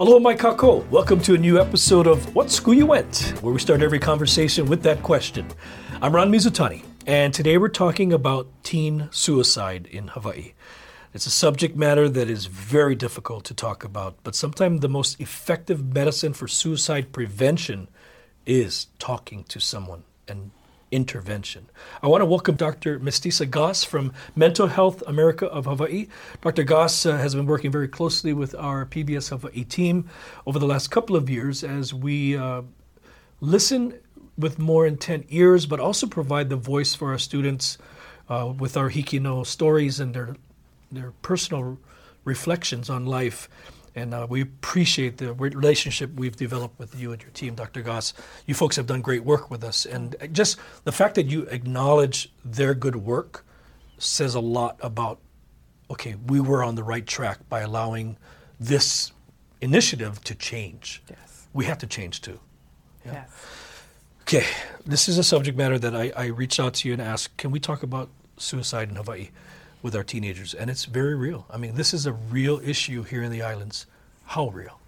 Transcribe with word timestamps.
Aloha 0.00 0.18
mai 0.18 0.34
kako. 0.34 0.88
Welcome 0.88 1.20
to 1.20 1.34
a 1.34 1.36
new 1.36 1.60
episode 1.60 2.06
of 2.06 2.34
What 2.34 2.50
School 2.50 2.72
You 2.72 2.86
Went, 2.86 3.34
where 3.42 3.52
we 3.52 3.60
start 3.60 3.82
every 3.82 3.98
conversation 3.98 4.64
with 4.64 4.82
that 4.84 5.02
question. 5.02 5.46
I'm 6.00 6.16
Ron 6.16 6.32
Mizutani, 6.32 6.84
and 7.06 7.34
today 7.34 7.58
we're 7.58 7.68
talking 7.68 8.10
about 8.10 8.48
teen 8.62 9.10
suicide 9.10 9.86
in 9.92 10.08
Hawaii. 10.08 10.54
It's 11.12 11.26
a 11.26 11.30
subject 11.30 11.76
matter 11.76 12.08
that 12.08 12.30
is 12.30 12.46
very 12.46 12.94
difficult 12.94 13.44
to 13.44 13.52
talk 13.52 13.84
about, 13.84 14.16
but 14.24 14.34
sometimes 14.34 14.80
the 14.80 14.88
most 14.88 15.20
effective 15.20 15.94
medicine 15.94 16.32
for 16.32 16.48
suicide 16.48 17.12
prevention 17.12 17.88
is 18.46 18.86
talking 18.98 19.44
to 19.50 19.60
someone 19.60 20.04
and 20.26 20.50
intervention. 20.90 21.66
I 22.02 22.08
want 22.08 22.22
to 22.22 22.26
welcome 22.26 22.56
Dr. 22.56 22.98
Mestiza 22.98 23.48
Goss 23.48 23.84
from 23.84 24.12
Mental 24.34 24.66
Health 24.66 25.02
America 25.06 25.46
of 25.46 25.66
Hawaii. 25.66 26.08
Dr. 26.40 26.64
Goss 26.64 27.06
uh, 27.06 27.16
has 27.16 27.34
been 27.34 27.46
working 27.46 27.70
very 27.70 27.88
closely 27.88 28.32
with 28.32 28.54
our 28.54 28.84
PBS 28.86 29.30
Hawaii 29.30 29.64
team 29.64 30.08
over 30.46 30.58
the 30.58 30.66
last 30.66 30.90
couple 30.90 31.16
of 31.16 31.30
years 31.30 31.62
as 31.62 31.94
we 31.94 32.36
uh, 32.36 32.62
listen 33.40 33.94
with 34.36 34.58
more 34.58 34.86
intent 34.86 35.26
ears, 35.28 35.66
but 35.66 35.80
also 35.80 36.06
provide 36.06 36.48
the 36.48 36.56
voice 36.56 36.94
for 36.94 37.10
our 37.10 37.18
students 37.18 37.78
uh, 38.28 38.52
with 38.58 38.76
our 38.76 38.90
HIKI 38.90 39.20
NŌ 39.20 39.46
stories 39.46 40.00
and 40.00 40.14
their, 40.14 40.36
their 40.90 41.12
personal 41.22 41.78
reflections 42.24 42.88
on 42.88 43.06
life. 43.06 43.48
And 43.94 44.14
uh, 44.14 44.26
we 44.28 44.40
appreciate 44.40 45.16
the 45.18 45.34
relationship 45.34 46.14
we've 46.14 46.36
developed 46.36 46.78
with 46.78 46.98
you 46.98 47.12
and 47.12 47.20
your 47.20 47.32
team, 47.32 47.54
Dr. 47.54 47.82
Goss. 47.82 48.14
You 48.46 48.54
folks 48.54 48.76
have 48.76 48.86
done 48.86 49.00
great 49.00 49.24
work 49.24 49.50
with 49.50 49.64
us. 49.64 49.84
And 49.84 50.16
just 50.32 50.58
the 50.84 50.92
fact 50.92 51.16
that 51.16 51.26
you 51.26 51.42
acknowledge 51.42 52.32
their 52.44 52.74
good 52.74 52.96
work 52.96 53.44
says 53.98 54.34
a 54.34 54.40
lot 54.40 54.78
about, 54.80 55.18
okay, 55.90 56.14
we 56.26 56.40
were 56.40 56.62
on 56.62 56.76
the 56.76 56.84
right 56.84 57.06
track 57.06 57.48
by 57.48 57.60
allowing 57.60 58.16
this 58.58 59.12
initiative 59.60 60.22
to 60.24 60.34
change. 60.34 61.02
Yes. 61.10 61.48
We 61.52 61.64
have 61.64 61.78
to 61.78 61.86
change 61.86 62.20
too. 62.20 62.38
Yeah. 63.04 63.12
Yes. 63.12 63.30
Okay, 64.22 64.46
this 64.86 65.08
is 65.08 65.18
a 65.18 65.24
subject 65.24 65.58
matter 65.58 65.78
that 65.78 65.96
I, 65.96 66.12
I 66.16 66.26
reached 66.26 66.60
out 66.60 66.74
to 66.74 66.88
you 66.88 66.92
and 66.92 67.02
asked, 67.02 67.36
can 67.36 67.50
we 67.50 67.58
talk 67.58 67.82
about 67.82 68.10
suicide 68.36 68.88
in 68.88 68.94
Hawaii? 68.94 69.30
With 69.82 69.96
our 69.96 70.04
teenagers, 70.04 70.54
and 70.54 70.70
it's 70.70 70.84
very 70.84 71.14
real. 71.14 71.46
I 71.50 71.56
mean, 71.56 71.74
this 71.74 71.94
is 71.94 72.06
a 72.06 72.12
real 72.12 72.60
issue 72.62 73.02
here 73.02 73.22
in 73.22 73.30
the 73.30 73.42
islands. 73.42 73.86
How 74.24 74.48
real? 74.48 74.80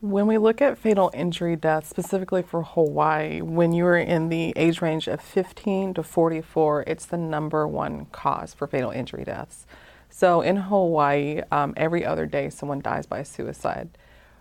When 0.00 0.28
we 0.28 0.38
look 0.38 0.62
at 0.62 0.78
fatal 0.78 1.10
injury 1.12 1.56
deaths, 1.56 1.88
specifically 1.88 2.42
for 2.42 2.62
Hawaii, 2.62 3.40
when 3.40 3.72
you're 3.72 3.98
in 3.98 4.28
the 4.28 4.52
age 4.54 4.80
range 4.80 5.08
of 5.08 5.20
15 5.20 5.94
to 5.94 6.02
44, 6.04 6.84
it's 6.86 7.06
the 7.06 7.16
number 7.16 7.66
one 7.66 8.06
cause 8.12 8.54
for 8.54 8.68
fatal 8.68 8.92
injury 8.92 9.24
deaths. 9.24 9.66
So 10.08 10.40
in 10.40 10.56
Hawaii, 10.56 11.42
um, 11.50 11.74
every 11.76 12.04
other 12.04 12.26
day 12.26 12.48
someone 12.48 12.80
dies 12.80 13.06
by 13.06 13.24
suicide. 13.24 13.88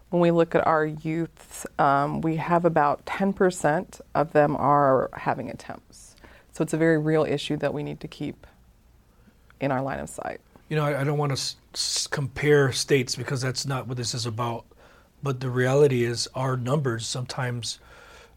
When 0.10 0.22
we 0.22 0.30
look 0.30 0.54
at 0.54 0.66
our 0.66 0.86
youths, 0.86 1.66
um, 1.80 2.22
we 2.22 2.36
have 2.38 2.64
about 2.64 3.06
10% 3.06 4.00
of 4.14 4.34
them 4.34 4.56
are 4.56 5.10
having 5.14 5.50
attempts. 5.50 6.16
So 6.54 6.62
it's 6.62 6.74
a 6.74 6.78
very 6.78 6.98
real 6.98 7.24
issue 7.24 7.58
that 7.58 7.74
we 7.74 7.84
need 7.84 8.00
to 8.02 8.08
keep 8.08 8.46
in 9.60 9.72
our 9.72 9.82
line 9.82 10.00
of 10.00 10.10
sight. 10.10 10.42
You 10.70 10.76
know, 10.76 10.86
I, 10.86 11.02
I 11.02 11.04
don't 11.04 11.18
want 11.18 11.36
to 11.36 11.42
s- 11.74 12.08
compare 12.08 12.72
states 12.72 13.16
because 13.16 13.42
that's 13.42 13.66
not 13.66 13.88
what 13.88 13.98
this 13.98 14.14
is 14.14 14.26
about. 14.26 14.66
But 15.24 15.40
the 15.40 15.50
reality 15.50 16.04
is, 16.04 16.28
our 16.36 16.56
numbers 16.58 17.08
sometimes 17.08 17.80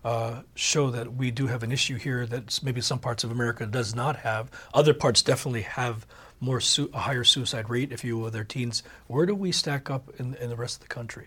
uh, 0.05 0.43
show 0.55 0.91
that 0.91 1.15
we 1.15 1.31
do 1.31 1.47
have 1.47 1.62
an 1.62 1.72
issue 1.72 1.97
here 1.97 2.25
that 2.27 2.61
maybe 2.62 2.81
some 2.81 2.99
parts 2.99 3.22
of 3.22 3.31
America 3.31 3.67
does 3.67 3.95
not 3.95 4.17
have. 4.17 4.49
Other 4.72 4.95
parts 4.95 5.22
definitely 5.22 5.62
have 5.62 6.06
more 6.41 6.61
su- 6.61 6.91
a 6.95 7.00
higher 7.00 7.25
suicide 7.25 7.69
rate, 7.69 7.93
if 7.93 8.03
you 8.03 8.16
will, 8.16 8.31
their 8.31 8.45
teens. 8.45 8.83
Where 9.09 9.27
do 9.27 9.34
we 9.34 9.53
stack 9.53 9.91
up 9.91 10.09
in, 10.19 10.34
in 10.37 10.49
the 10.49 10.56
rest 10.56 10.77
of 10.77 10.89
the 10.89 10.95
country? 10.95 11.27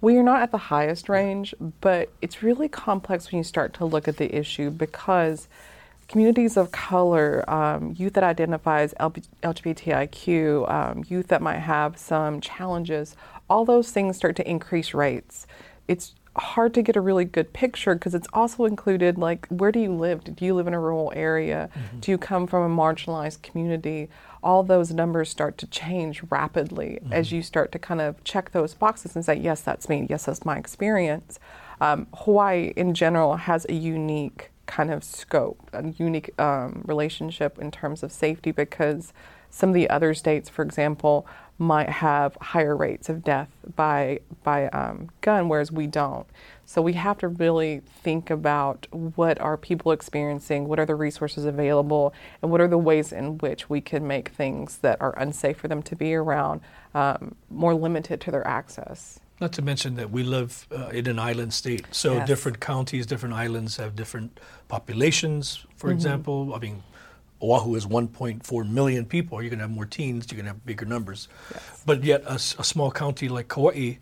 We 0.00 0.16
are 0.18 0.22
not 0.22 0.42
at 0.42 0.50
the 0.50 0.58
highest 0.58 1.08
range, 1.08 1.54
but 1.80 2.10
it's 2.20 2.42
really 2.42 2.68
complex 2.68 3.30
when 3.30 3.38
you 3.38 3.44
start 3.44 3.72
to 3.74 3.84
look 3.84 4.08
at 4.08 4.18
the 4.18 4.34
issue 4.34 4.70
because 4.70 5.48
communities 6.08 6.56
of 6.56 6.70
color, 6.70 7.48
um, 7.48 7.94
youth 7.96 8.12
that 8.14 8.24
identifies 8.24 8.94
LGBTIQ, 8.94 10.70
um, 10.70 11.04
youth 11.08 11.28
that 11.28 11.42
might 11.42 11.58
have 11.58 11.98
some 11.98 12.40
challenges, 12.40 13.16
all 13.48 13.64
those 13.64 13.90
things 13.90 14.16
start 14.16 14.36
to 14.36 14.48
increase 14.48 14.94
rates. 14.94 15.46
It's 15.88 16.14
hard 16.36 16.74
to 16.74 16.82
get 16.82 16.96
a 16.96 17.00
really 17.00 17.24
good 17.24 17.52
picture 17.52 17.94
because 17.94 18.14
it's 18.14 18.28
also 18.32 18.64
included 18.66 19.16
like 19.18 19.46
where 19.48 19.72
do 19.72 19.80
you 19.80 19.92
live? 19.92 20.22
Do 20.24 20.44
you 20.44 20.54
live 20.54 20.66
in 20.66 20.74
a 20.74 20.80
rural 20.80 21.12
area? 21.16 21.70
Mm-hmm. 21.74 22.00
Do 22.00 22.10
you 22.10 22.18
come 22.18 22.46
from 22.46 22.70
a 22.70 22.74
marginalized 22.74 23.42
community? 23.42 24.08
All 24.42 24.62
those 24.62 24.92
numbers 24.92 25.30
start 25.30 25.58
to 25.58 25.66
change 25.66 26.22
rapidly 26.30 26.98
mm-hmm. 27.02 27.12
as 27.12 27.32
you 27.32 27.42
start 27.42 27.72
to 27.72 27.78
kind 27.78 28.00
of 28.00 28.22
check 28.22 28.52
those 28.52 28.74
boxes 28.74 29.16
and 29.16 29.24
say, 29.24 29.34
yes, 29.34 29.62
that's 29.62 29.88
me. 29.88 30.06
Yes, 30.08 30.26
that's 30.26 30.44
my 30.44 30.58
experience. 30.58 31.40
Um, 31.80 32.06
Hawaii 32.14 32.72
in 32.76 32.94
general 32.94 33.36
has 33.36 33.66
a 33.68 33.74
unique 33.74 34.50
kind 34.66 34.90
of 34.92 35.02
scope, 35.04 35.70
a 35.72 35.88
unique 35.96 36.38
um, 36.40 36.82
relationship 36.86 37.58
in 37.58 37.70
terms 37.70 38.02
of 38.02 38.12
safety 38.12 38.50
because 38.50 39.12
some 39.50 39.70
of 39.70 39.74
the 39.74 39.88
other 39.88 40.12
states, 40.12 40.48
for 40.48 40.62
example, 40.62 41.26
might 41.58 41.88
have 41.88 42.36
higher 42.40 42.76
rates 42.76 43.08
of 43.08 43.24
death 43.24 43.48
by 43.74 44.20
by 44.44 44.66
um, 44.68 45.08
gun, 45.22 45.48
whereas 45.48 45.72
we 45.72 45.86
don't. 45.86 46.26
So 46.66 46.82
we 46.82 46.92
have 46.94 47.18
to 47.18 47.28
really 47.28 47.80
think 48.02 48.28
about 48.28 48.86
what 48.90 49.40
are 49.40 49.56
people 49.56 49.92
experiencing, 49.92 50.68
what 50.68 50.78
are 50.78 50.84
the 50.84 50.94
resources 50.94 51.44
available, 51.46 52.12
and 52.42 52.50
what 52.50 52.60
are 52.60 52.68
the 52.68 52.76
ways 52.76 53.12
in 53.12 53.38
which 53.38 53.70
we 53.70 53.80
can 53.80 54.06
make 54.06 54.30
things 54.30 54.78
that 54.78 55.00
are 55.00 55.18
unsafe 55.18 55.56
for 55.56 55.68
them 55.68 55.82
to 55.84 55.96
be 55.96 56.14
around 56.14 56.60
um, 56.94 57.34
more 57.48 57.74
limited 57.74 58.20
to 58.22 58.30
their 58.30 58.46
access. 58.46 59.20
Not 59.40 59.52
to 59.52 59.62
mention 59.62 59.96
that 59.96 60.10
we 60.10 60.22
live 60.22 60.66
uh, 60.72 60.88
in 60.88 61.06
an 61.06 61.18
island 61.18 61.52
state, 61.52 61.86
so 61.90 62.14
yes. 62.14 62.26
different 62.26 62.60
counties, 62.60 63.04
different 63.04 63.34
islands 63.34 63.76
have 63.76 63.94
different 63.94 64.40
populations. 64.68 65.64
For 65.76 65.88
mm-hmm. 65.88 65.94
example, 65.94 66.54
I 66.54 66.58
mean, 66.58 66.82
Oahu 67.42 67.74
is 67.74 67.86
1.4 67.86 68.70
million 68.70 69.04
people. 69.04 69.42
You're 69.42 69.50
going 69.50 69.58
to 69.58 69.64
have 69.64 69.70
more 69.70 69.84
teens. 69.84 70.26
You're 70.30 70.36
going 70.36 70.46
to 70.46 70.52
have 70.52 70.64
bigger 70.64 70.86
numbers. 70.86 71.28
Yes. 71.52 71.82
But 71.84 72.02
yet, 72.02 72.22
a, 72.24 72.34
a, 72.34 72.64
small 72.64 72.90
county 72.90 73.28
like 73.28 73.48
Kauai 73.48 73.96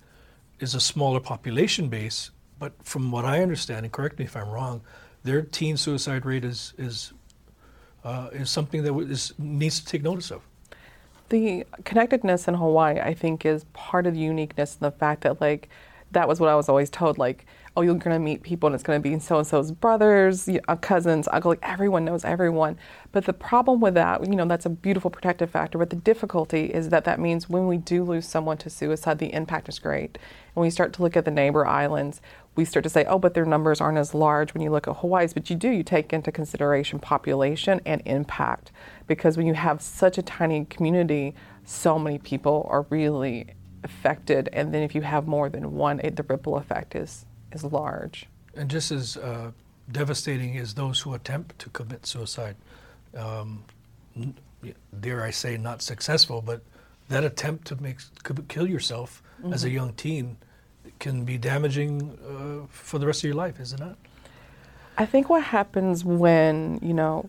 is 0.60 0.74
a 0.76 0.80
smaller 0.80 1.20
population 1.20 1.88
base. 1.88 2.30
But 2.60 2.72
from 2.84 3.10
what 3.10 3.24
I 3.24 3.42
understand, 3.42 3.84
and 3.84 3.92
correct 3.92 4.18
me 4.20 4.26
if 4.26 4.36
I'm 4.36 4.48
wrong, 4.48 4.82
their 5.24 5.42
teen 5.42 5.76
suicide 5.76 6.24
rate 6.24 6.44
is 6.44 6.74
is 6.78 7.12
uh, 8.04 8.28
is 8.32 8.50
something 8.50 8.84
that 8.84 8.96
is, 9.10 9.34
needs 9.38 9.80
to 9.80 9.86
take 9.86 10.02
notice 10.02 10.30
of. 10.30 10.42
The 11.30 11.66
connectedness 11.84 12.46
in 12.48 12.54
Hawaii, 12.54 13.00
I 13.00 13.14
think, 13.14 13.46
is 13.46 13.64
part 13.72 14.06
of 14.06 14.14
the 14.14 14.20
uniqueness 14.20 14.74
and 14.74 14.92
the 14.92 14.96
fact 14.96 15.22
that, 15.22 15.40
like, 15.40 15.68
that 16.12 16.28
was 16.28 16.38
what 16.40 16.48
I 16.48 16.54
was 16.54 16.68
always 16.68 16.90
told. 16.90 17.18
Like, 17.18 17.46
oh, 17.76 17.82
you're 17.82 17.94
going 17.94 18.14
to 18.14 18.20
meet 18.20 18.42
people 18.42 18.68
and 18.68 18.74
it's 18.74 18.84
going 18.84 19.02
to 19.02 19.02
be 19.02 19.18
so 19.18 19.38
and 19.38 19.46
so's 19.46 19.72
brothers, 19.72 20.48
uh, 20.68 20.76
cousins, 20.76 21.26
uncle. 21.32 21.50
Like, 21.50 21.58
everyone 21.62 22.04
knows 22.04 22.24
everyone. 22.24 22.78
But 23.10 23.24
the 23.24 23.32
problem 23.32 23.80
with 23.80 23.94
that, 23.94 24.24
you 24.24 24.36
know, 24.36 24.46
that's 24.46 24.66
a 24.66 24.70
beautiful 24.70 25.10
protective 25.10 25.50
factor. 25.50 25.78
But 25.78 25.90
the 25.90 25.96
difficulty 25.96 26.66
is 26.66 26.90
that 26.90 27.04
that 27.04 27.18
means 27.18 27.48
when 27.48 27.66
we 27.66 27.78
do 27.78 28.04
lose 28.04 28.28
someone 28.28 28.58
to 28.58 28.70
suicide, 28.70 29.18
the 29.18 29.32
impact 29.32 29.68
is 29.68 29.80
great. 29.80 30.10
And 30.14 30.54
when 30.54 30.66
we 30.66 30.70
start 30.70 30.92
to 30.94 31.02
look 31.02 31.16
at 31.16 31.24
the 31.24 31.32
neighbor 31.32 31.66
islands, 31.66 32.20
we 32.54 32.64
start 32.64 32.84
to 32.84 32.88
say, 32.90 33.04
oh, 33.06 33.18
but 33.18 33.34
their 33.34 33.44
numbers 33.44 33.80
aren't 33.80 33.98
as 33.98 34.14
large 34.14 34.54
when 34.54 34.62
you 34.62 34.70
look 34.70 34.86
at 34.86 34.98
Hawaii's. 34.98 35.34
But 35.34 35.50
you 35.50 35.56
do, 35.56 35.68
you 35.68 35.82
take 35.82 36.12
into 36.12 36.30
consideration 36.30 37.00
population 37.00 37.80
and 37.84 38.00
impact. 38.04 38.70
Because 39.08 39.36
when 39.36 39.48
you 39.48 39.54
have 39.54 39.82
such 39.82 40.16
a 40.16 40.22
tiny 40.22 40.64
community, 40.66 41.34
so 41.64 41.98
many 41.98 42.18
people 42.18 42.68
are 42.70 42.86
really 42.90 43.54
affected. 43.82 44.48
And 44.52 44.72
then 44.72 44.82
if 44.84 44.94
you 44.94 45.02
have 45.02 45.26
more 45.26 45.48
than 45.48 45.74
one, 45.74 45.98
it, 46.04 46.14
the 46.14 46.22
ripple 46.22 46.56
effect 46.56 46.94
is, 46.94 47.26
is 47.54 47.64
large. 47.64 48.26
And 48.56 48.70
just 48.70 48.90
as 48.90 49.16
uh, 49.16 49.50
devastating 49.90 50.56
as 50.58 50.74
those 50.74 51.00
who 51.00 51.14
attempt 51.14 51.58
to 51.60 51.70
commit 51.70 52.06
suicide, 52.06 52.56
um, 53.16 53.64
dare 55.00 55.22
I 55.22 55.30
say, 55.30 55.56
not 55.56 55.82
successful, 55.82 56.42
but 56.42 56.62
that 57.08 57.24
attempt 57.24 57.66
to 57.68 57.82
make 57.82 57.98
kill 58.48 58.66
yourself 58.66 59.22
mm-hmm. 59.40 59.52
as 59.52 59.64
a 59.64 59.66
mm-hmm. 59.66 59.76
young 59.76 59.92
teen 59.94 60.36
can 60.98 61.24
be 61.24 61.38
damaging 61.38 62.18
uh, 62.26 62.66
for 62.70 62.98
the 62.98 63.06
rest 63.06 63.20
of 63.20 63.24
your 63.24 63.34
life, 63.34 63.60
is 63.60 63.72
it 63.72 63.80
not? 63.80 63.96
I 64.96 65.06
think 65.06 65.28
what 65.28 65.42
happens 65.42 66.04
when, 66.04 66.78
you 66.82 66.94
know, 66.94 67.28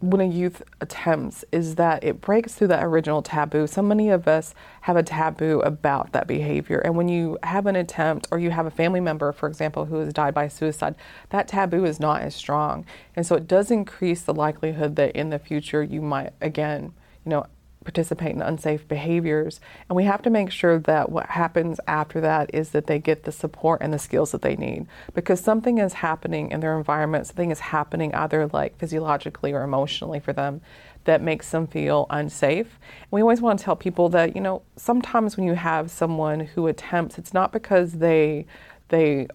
when 0.00 0.20
a 0.20 0.26
youth 0.26 0.62
attempts 0.80 1.44
is 1.50 1.74
that 1.74 2.04
it 2.04 2.20
breaks 2.20 2.54
through 2.54 2.68
that 2.68 2.84
original 2.84 3.22
taboo. 3.22 3.66
So 3.66 3.82
many 3.82 4.10
of 4.10 4.28
us 4.28 4.54
have 4.82 4.96
a 4.96 5.02
taboo 5.02 5.60
about 5.60 6.12
that 6.12 6.26
behavior. 6.26 6.78
And 6.78 6.96
when 6.96 7.08
you 7.08 7.38
have 7.42 7.66
an 7.66 7.76
attempt 7.76 8.28
or 8.30 8.38
you 8.38 8.50
have 8.50 8.66
a 8.66 8.70
family 8.70 9.00
member, 9.00 9.32
for 9.32 9.48
example, 9.48 9.86
who 9.86 9.96
has 9.96 10.12
died 10.12 10.34
by 10.34 10.48
suicide, 10.48 10.94
that 11.30 11.48
taboo 11.48 11.84
is 11.84 11.98
not 11.98 12.22
as 12.22 12.34
strong. 12.34 12.86
And 13.16 13.26
so 13.26 13.34
it 13.34 13.48
does 13.48 13.70
increase 13.70 14.22
the 14.22 14.34
likelihood 14.34 14.96
that 14.96 15.16
in 15.16 15.30
the 15.30 15.38
future 15.38 15.82
you 15.82 16.00
might, 16.00 16.32
again, 16.40 16.92
you 17.24 17.30
know, 17.30 17.46
participate 17.88 18.34
in 18.34 18.42
unsafe 18.42 18.86
behaviors. 18.86 19.60
And 19.88 19.96
we 19.96 20.04
have 20.04 20.20
to 20.22 20.30
make 20.30 20.50
sure 20.50 20.78
that 20.78 21.10
what 21.10 21.24
happens 21.30 21.80
after 21.86 22.20
that 22.20 22.50
is 22.52 22.68
that 22.70 22.86
they 22.86 22.98
get 22.98 23.24
the 23.24 23.32
support 23.32 23.80
and 23.80 23.94
the 23.94 23.98
skills 23.98 24.30
that 24.32 24.42
they 24.42 24.56
need. 24.56 24.86
Because 25.14 25.40
something 25.40 25.78
is 25.78 25.94
happening 25.94 26.50
in 26.50 26.60
their 26.60 26.76
environment, 26.76 27.26
something 27.26 27.50
is 27.50 27.60
happening 27.60 28.14
either 28.14 28.46
like 28.48 28.76
physiologically 28.76 29.54
or 29.54 29.62
emotionally 29.62 30.20
for 30.20 30.34
them 30.34 30.60
that 31.04 31.22
makes 31.22 31.50
them 31.50 31.66
feel 31.66 32.04
unsafe. 32.10 32.78
And 33.04 33.10
we 33.10 33.22
always 33.22 33.40
want 33.40 33.58
to 33.58 33.64
tell 33.64 33.76
people 33.76 34.10
that, 34.10 34.34
you 34.36 34.42
know, 34.42 34.60
sometimes 34.76 35.38
when 35.38 35.46
you 35.46 35.54
have 35.54 35.90
someone 35.90 36.40
who 36.40 36.66
attempts, 36.66 37.16
it's 37.16 37.32
not 37.32 37.52
because 37.52 37.94
they 37.94 38.44
they 38.88 39.28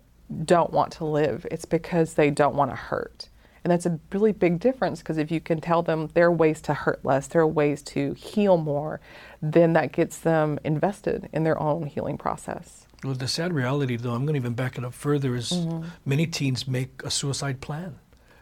don't 0.45 0.71
want 0.71 0.91
to 0.93 1.05
live, 1.05 1.47
it's 1.49 1.65
because 1.65 2.13
they 2.13 2.29
don't 2.29 2.55
want 2.55 2.69
to 2.69 2.75
hurt. 2.75 3.29
And 3.63 3.71
that's 3.71 3.85
a 3.85 3.99
really 4.11 4.33
big 4.33 4.59
difference 4.59 4.99
because 4.99 5.17
if 5.17 5.31
you 5.31 5.39
can 5.39 5.61
tell 5.61 5.81
them 5.81 6.09
there 6.13 6.25
are 6.25 6.31
ways 6.31 6.61
to 6.61 6.73
hurt 6.73 7.03
less, 7.05 7.27
there 7.27 7.41
are 7.41 7.47
ways 7.47 7.81
to 7.83 8.13
heal 8.13 8.57
more, 8.57 8.99
then 9.41 9.73
that 9.73 9.93
gets 9.93 10.19
them 10.19 10.59
invested 10.63 11.29
in 11.31 11.43
their 11.43 11.59
own 11.61 11.85
healing 11.85 12.17
process. 12.17 12.87
Well, 13.03 13.13
the 13.13 13.27
sad 13.27 13.53
reality, 13.53 13.95
though, 13.95 14.11
I'm 14.11 14.25
going 14.25 14.33
to 14.33 14.39
even 14.39 14.53
back 14.53 14.77
it 14.77 14.83
up 14.83 14.93
further, 14.93 15.35
is 15.35 15.51
mm-hmm. 15.51 15.87
many 16.05 16.25
teens 16.25 16.67
make 16.67 17.01
a 17.03 17.11
suicide 17.11 17.61
plan. 17.61 17.99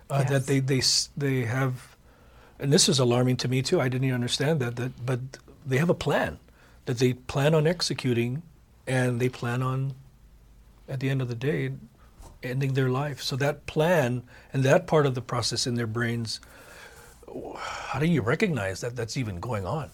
Uh, 0.09 0.19
yes. 0.19 0.29
That 0.29 0.47
they, 0.47 0.59
they, 0.59 0.81
they 1.15 1.45
have, 1.45 1.95
and 2.59 2.74
this 2.74 2.89
is 2.89 3.00
alarming 3.00 3.38
to 3.38 3.47
me 3.47 3.62
too. 3.62 3.79
I 3.79 3.89
didn't 3.89 4.06
even 4.06 4.15
understand 4.15 4.59
that, 4.59 4.75
that, 4.75 5.06
but 5.06 5.19
they 5.65 5.77
have 5.77 5.89
a 5.89 5.95
plan 5.95 6.39
that 6.85 6.97
they 6.97 7.13
plan 7.13 7.53
on 7.53 7.67
executing 7.67 8.41
and 8.88 9.21
they 9.21 9.29
plan 9.29 9.62
on, 9.62 9.94
at 10.89 11.00
the 11.00 11.09
end 11.09 11.21
of 11.21 11.27
the 11.27 11.35
day, 11.35 11.71
ending 12.43 12.73
their 12.73 12.89
life. 12.89 13.21
So 13.21 13.35
that 13.38 13.65
plan 13.65 14.23
and 14.53 14.63
that 14.63 14.88
part 14.88 15.05
of 15.05 15.15
the 15.15 15.21
process 15.21 15.67
in 15.67 15.75
their 15.75 15.88
brains, 15.88 16.39
how 17.57 17.99
do 17.99 18.05
you 18.05 18.21
recognize 18.21 18.81
that 18.81 18.95
that's 18.95 19.17
even 19.17 19.39
going 19.39 19.65
on? 19.65 19.89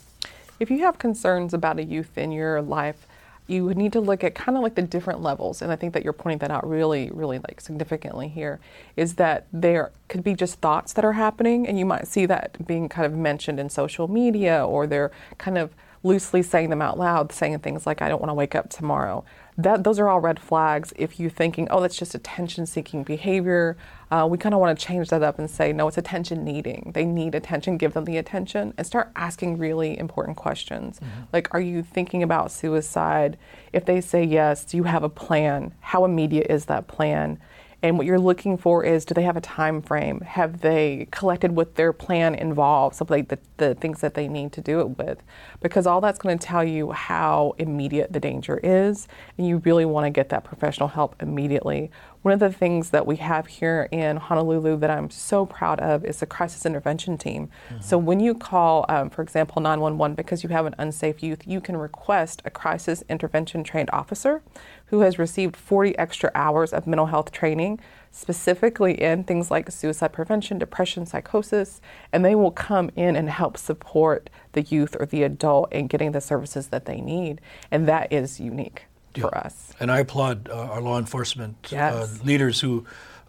If 0.59 0.71
you 0.71 0.79
have 0.79 0.97
concerns 0.97 1.53
about 1.53 1.77
a 1.77 1.83
youth 1.83 2.17
in 2.17 2.31
your 2.31 2.61
life, 2.61 3.07
you 3.47 3.63
would 3.63 3.77
need 3.77 3.93
to 3.93 4.01
look 4.01 4.23
at 4.23 4.35
kind 4.35 4.57
of 4.57 4.63
like 4.63 4.75
the 4.75 4.81
different 4.81 5.21
levels 5.21 5.61
and 5.61 5.71
i 5.71 5.75
think 5.75 5.93
that 5.93 6.03
you're 6.03 6.13
pointing 6.13 6.37
that 6.39 6.51
out 6.51 6.67
really 6.67 7.09
really 7.11 7.39
like 7.39 7.59
significantly 7.61 8.27
here 8.27 8.59
is 8.95 9.15
that 9.15 9.47
there 9.51 9.91
could 10.09 10.23
be 10.23 10.33
just 10.33 10.59
thoughts 10.59 10.93
that 10.93 11.05
are 11.05 11.13
happening 11.13 11.67
and 11.67 11.79
you 11.79 11.85
might 11.85 12.07
see 12.07 12.25
that 12.25 12.67
being 12.67 12.89
kind 12.89 13.05
of 13.05 13.13
mentioned 13.13 13.59
in 13.59 13.69
social 13.69 14.07
media 14.07 14.65
or 14.65 14.85
they're 14.85 15.11
kind 15.37 15.57
of 15.57 15.73
loosely 16.03 16.43
saying 16.43 16.69
them 16.69 16.81
out 16.81 16.99
loud 16.99 17.31
saying 17.31 17.57
things 17.59 17.85
like 17.85 18.01
i 18.01 18.09
don't 18.09 18.21
want 18.21 18.29
to 18.29 18.33
wake 18.33 18.53
up 18.53 18.69
tomorrow 18.69 19.23
that 19.57 19.83
those 19.83 19.97
are 19.99 20.07
all 20.07 20.19
red 20.19 20.39
flags. 20.39 20.93
If 20.95 21.19
you're 21.19 21.31
thinking, 21.31 21.67
oh, 21.71 21.81
that's 21.81 21.97
just 21.97 22.13
attention-seeking 22.13 23.03
behavior, 23.03 23.75
uh, 24.11 24.27
we 24.29 24.37
kind 24.37 24.53
of 24.53 24.61
want 24.61 24.77
to 24.77 24.85
change 24.85 25.09
that 25.09 25.23
up 25.23 25.39
and 25.39 25.49
say, 25.49 25.73
no, 25.73 25.87
it's 25.87 25.97
attention 25.97 26.43
needing. 26.43 26.91
They 26.93 27.05
need 27.05 27.33
attention. 27.33 27.77
Give 27.77 27.93
them 27.93 28.05
the 28.05 28.17
attention 28.17 28.73
and 28.77 28.85
start 28.85 29.11
asking 29.15 29.57
really 29.57 29.97
important 29.97 30.37
questions. 30.37 30.99
Mm-hmm. 30.99 31.21
Like, 31.33 31.53
are 31.53 31.59
you 31.59 31.81
thinking 31.81 32.21
about 32.21 32.51
suicide? 32.51 33.37
If 33.73 33.85
they 33.85 33.99
say 33.99 34.23
yes, 34.23 34.63
do 34.63 34.77
you 34.77 34.83
have 34.83 35.03
a 35.03 35.09
plan? 35.09 35.73
How 35.79 36.05
immediate 36.05 36.47
is 36.51 36.65
that 36.65 36.87
plan? 36.87 37.39
And 37.83 37.95
what 37.95 38.07
you're 38.07 38.19
looking 38.19 38.57
for 38.57 38.83
is 38.83 39.05
do 39.05 39.13
they 39.13 39.21
have 39.21 39.37
a 39.37 39.41
time 39.41 39.83
frame? 39.83 40.21
Have 40.21 40.61
they 40.61 41.07
collected 41.11 41.51
what 41.55 41.75
their 41.75 41.93
plan 41.93 42.33
involves, 42.33 42.97
so 42.97 43.05
like 43.07 43.27
the, 43.27 43.37
the 43.57 43.75
things 43.75 44.01
that 44.01 44.15
they 44.15 44.27
need 44.27 44.51
to 44.53 44.61
do 44.61 44.79
it 44.79 44.97
with? 44.97 45.21
Because 45.59 45.87
all 45.87 46.01
that's 46.01 46.19
going 46.19 46.37
to 46.37 46.45
tell 46.45 46.63
you 46.63 46.91
how 46.91 47.55
immediate 47.57 48.13
the 48.13 48.19
danger 48.19 48.59
is, 48.63 49.07
and 49.37 49.47
you 49.47 49.57
really 49.57 49.85
want 49.85 50.05
to 50.05 50.09
get 50.09 50.29
that 50.29 50.43
professional 50.43 50.89
help 50.89 51.15
immediately. 51.21 51.89
One 52.21 52.33
of 52.33 52.39
the 52.39 52.51
things 52.51 52.89
that 52.89 53.07
we 53.07 53.15
have 53.17 53.47
here 53.47 53.87
in 53.91 54.17
Honolulu 54.17 54.77
that 54.79 54.89
I'm 54.89 55.09
so 55.09 55.45
proud 55.45 55.79
of 55.79 56.03
is 56.03 56.19
the 56.19 56.25
crisis 56.25 56.65
intervention 56.65 57.17
team. 57.17 57.49
Mm-hmm. 57.69 57.81
So 57.81 57.97
when 57.97 58.19
you 58.19 58.35
call, 58.35 58.85
um, 58.89 59.09
for 59.09 59.21
example, 59.21 59.61
911 59.61 60.15
because 60.15 60.43
you 60.43 60.49
have 60.49 60.65
an 60.65 60.75
unsafe 60.77 61.23
youth, 61.23 61.47
you 61.47 61.61
can 61.61 61.77
request 61.77 62.41
a 62.45 62.49
crisis 62.49 63.03
intervention 63.09 63.63
trained 63.63 63.89
officer 63.91 64.41
who 64.87 65.01
has 65.01 65.17
received 65.17 65.55
40 65.55 65.97
extra 65.97 66.31
hours 66.35 66.73
of 66.73 66.85
mental 66.85 67.07
health 67.07 67.31
training, 67.31 67.79
specifically 68.11 69.01
in 69.01 69.23
things 69.23 69.51
like 69.51 69.71
suicide 69.71 70.13
prevention, 70.13 70.57
depression, 70.57 71.05
psychosis, 71.05 71.81
and 72.11 72.23
they 72.23 72.35
will 72.35 72.51
come 72.51 72.89
in 72.95 73.15
and 73.15 73.29
help 73.29 73.57
support 73.57 74.29
the 74.53 74.61
youth 74.61 74.95
or 74.99 75.05
the 75.05 75.23
adult 75.23 75.71
in 75.71 75.87
getting 75.87 76.11
the 76.11 76.21
services 76.21 76.67
that 76.67 76.85
they 76.85 77.01
need. 77.01 77.41
And 77.71 77.87
that 77.87 78.11
is 78.11 78.39
unique 78.39 78.85
yeah. 79.15 79.21
for 79.21 79.37
us. 79.37 79.73
And 79.79 79.91
I 79.91 79.99
applaud 79.99 80.49
uh, 80.49 80.53
our 80.53 80.81
law 80.81 80.97
enforcement 80.97 81.55
uh, 81.65 81.75
yes. 81.75 81.93
uh, 81.93 82.23
leaders 82.23 82.61
who 82.61 82.85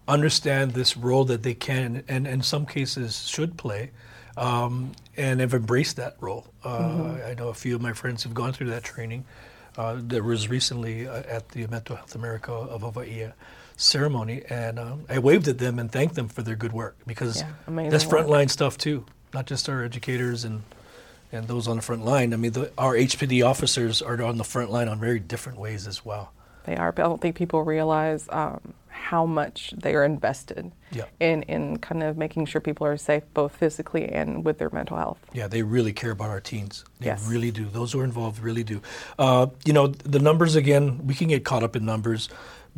understand 0.06 0.72
this 0.72 0.96
role 0.96 1.24
that 1.26 1.42
they 1.42 1.54
can 1.54 2.02
and 2.08 2.26
in 2.26 2.42
some 2.42 2.64
cases 2.64 3.28
should 3.28 3.56
play. 3.56 3.90
Um, 4.36 4.92
and 5.16 5.40
have 5.40 5.52
embraced 5.52 5.96
that 5.96 6.16
role. 6.20 6.46
Uh, 6.62 6.78
mm-hmm. 6.78 7.26
I 7.28 7.34
know 7.34 7.48
a 7.48 7.54
few 7.54 7.74
of 7.74 7.82
my 7.82 7.92
friends 7.92 8.22
have 8.22 8.34
gone 8.34 8.52
through 8.52 8.68
that 8.68 8.84
training 8.84 9.24
uh, 9.76 9.96
that 10.08 10.24
was 10.24 10.48
recently 10.48 11.06
uh, 11.06 11.22
at 11.28 11.48
the 11.50 11.66
Mental 11.66 11.96
Health 11.96 12.14
America 12.14 12.52
of 12.52 12.82
Hawaii 12.82 13.28
ceremony, 13.78 14.42
and 14.50 14.78
um, 14.78 15.04
I 15.08 15.18
waved 15.20 15.48
at 15.48 15.56
them 15.56 15.78
and 15.78 15.90
thanked 15.90 16.16
them 16.16 16.28
for 16.28 16.42
their 16.42 16.56
good 16.56 16.72
work 16.72 16.96
because 17.06 17.40
yeah, 17.40 17.88
that's 17.88 18.04
frontline 18.04 18.50
stuff 18.50 18.76
too, 18.76 19.06
not 19.32 19.46
just 19.46 19.68
our 19.68 19.82
educators 19.82 20.44
and 20.44 20.62
and 21.32 21.46
those 21.46 21.68
on 21.68 21.76
the 21.76 21.82
front 21.82 22.04
line. 22.04 22.32
I 22.32 22.36
mean, 22.36 22.52
the, 22.52 22.72
our 22.78 22.94
HPD 22.94 23.46
officers 23.46 24.02
are 24.02 24.20
on 24.22 24.38
the 24.38 24.44
front 24.44 24.70
line 24.70 24.88
on 24.88 24.98
very 24.98 25.20
different 25.20 25.58
ways 25.58 25.86
as 25.86 26.04
well. 26.04 26.32
They 26.64 26.76
are, 26.76 26.92
but 26.92 27.04
I 27.04 27.08
don't 27.08 27.20
think 27.20 27.36
people 27.36 27.62
realize 27.62 28.26
um, 28.30 28.74
how 28.88 29.24
much 29.24 29.72
they 29.76 29.94
are 29.94 30.04
invested 30.04 30.70
yeah. 30.92 31.04
in, 31.20 31.42
in 31.44 31.78
kind 31.78 32.02
of 32.02 32.16
making 32.16 32.46
sure 32.46 32.60
people 32.60 32.86
are 32.86 32.96
safe 32.96 33.22
both 33.32 33.56
physically 33.56 34.06
and 34.08 34.44
with 34.44 34.58
their 34.58 34.70
mental 34.70 34.96
health. 34.96 35.18
Yeah, 35.32 35.48
they 35.48 35.62
really 35.62 35.92
care 35.92 36.10
about 36.10 36.30
our 36.30 36.40
teens. 36.40 36.84
They 37.00 37.06
yes. 37.06 37.26
really 37.26 37.50
do. 37.50 37.66
Those 37.66 37.92
who 37.92 38.00
are 38.00 38.04
involved 38.04 38.40
really 38.40 38.64
do. 38.64 38.82
Uh, 39.18 39.46
you 39.64 39.72
know, 39.72 39.86
the 39.86 40.18
numbers 40.18 40.56
again, 40.56 41.06
we 41.06 41.14
can 41.14 41.28
get 41.28 41.44
caught 41.44 41.62
up 41.62 41.76
in 41.76 41.84
numbers, 41.84 42.28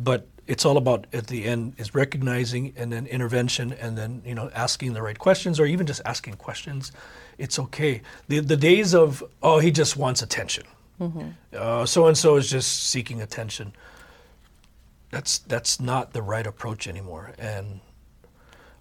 but 0.03 0.27
it's 0.47 0.65
all 0.65 0.77
about 0.77 1.07
at 1.13 1.27
the 1.27 1.45
end 1.45 1.75
is 1.77 1.93
recognizing 1.95 2.73
and 2.75 2.91
then 2.91 3.05
intervention 3.07 3.73
and 3.73 3.97
then 3.97 4.21
you 4.25 4.35
know 4.35 4.49
asking 4.53 4.93
the 4.93 5.01
right 5.01 5.17
questions 5.17 5.59
or 5.59 5.65
even 5.65 5.85
just 5.85 6.01
asking 6.05 6.35
questions. 6.35 6.91
It's 7.37 7.57
okay. 7.59 8.01
The 8.27 8.39
the 8.39 8.57
days 8.57 8.93
of 8.93 9.23
oh 9.41 9.59
he 9.59 9.71
just 9.71 9.97
wants 9.97 10.21
attention. 10.21 10.65
So 11.85 12.07
and 12.07 12.17
so 12.17 12.35
is 12.35 12.49
just 12.49 12.89
seeking 12.89 13.21
attention 13.21 13.73
that's 15.11 15.39
that's 15.39 15.79
not 15.79 16.13
the 16.13 16.21
right 16.21 16.47
approach 16.47 16.87
anymore. 16.87 17.33
And 17.37 17.81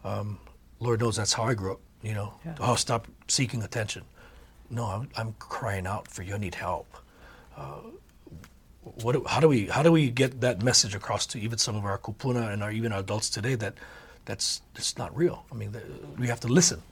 um, 0.05 0.39
Lord 0.79 1.01
knows 1.01 1.17
that's 1.17 1.33
how 1.33 1.43
I 1.43 1.55
grew 1.55 1.73
up. 1.73 1.81
You 2.03 2.15
know, 2.15 2.35
yeah. 2.47 2.55
oh, 2.61 2.77
stop 2.77 3.09
seeking 3.29 3.63
attention. 3.63 4.05
No, 4.71 4.85
I'm, 4.85 5.09
I'm 5.17 5.35
crying 5.39 5.87
out 5.87 6.09
for 6.09 6.23
you. 6.23 6.35
I 6.35 6.39
need 6.39 6.55
help. 6.55 6.97
Uh, 7.57 7.81
what, 8.83 9.27
how 9.27 9.41
do 9.41 9.49
we 9.49 9.67
how 9.67 9.83
do 9.83 9.93
we 9.93 10.11
get 10.11 10.41
that 10.41 10.63
message 10.63 10.95
across 10.95 11.27
to 11.27 11.39
even 11.39 11.59
some 11.59 11.77
of 11.77 11.85
our 11.85 11.99
kupuna 11.99 12.53
and 12.53 12.63
our 12.63 12.71
even 12.71 12.93
our 12.93 13.01
adults 13.01 13.29
today 13.29 13.55
that 13.57 13.75
that's 14.25 14.63
that's 14.75 14.97
not 14.97 15.15
real? 15.17 15.45
I 15.53 15.55
mean, 15.55 15.73
the, 15.73 15.83
we 16.19 16.29
have 16.29 16.41
to 16.41 16.49
listen. 16.49 16.83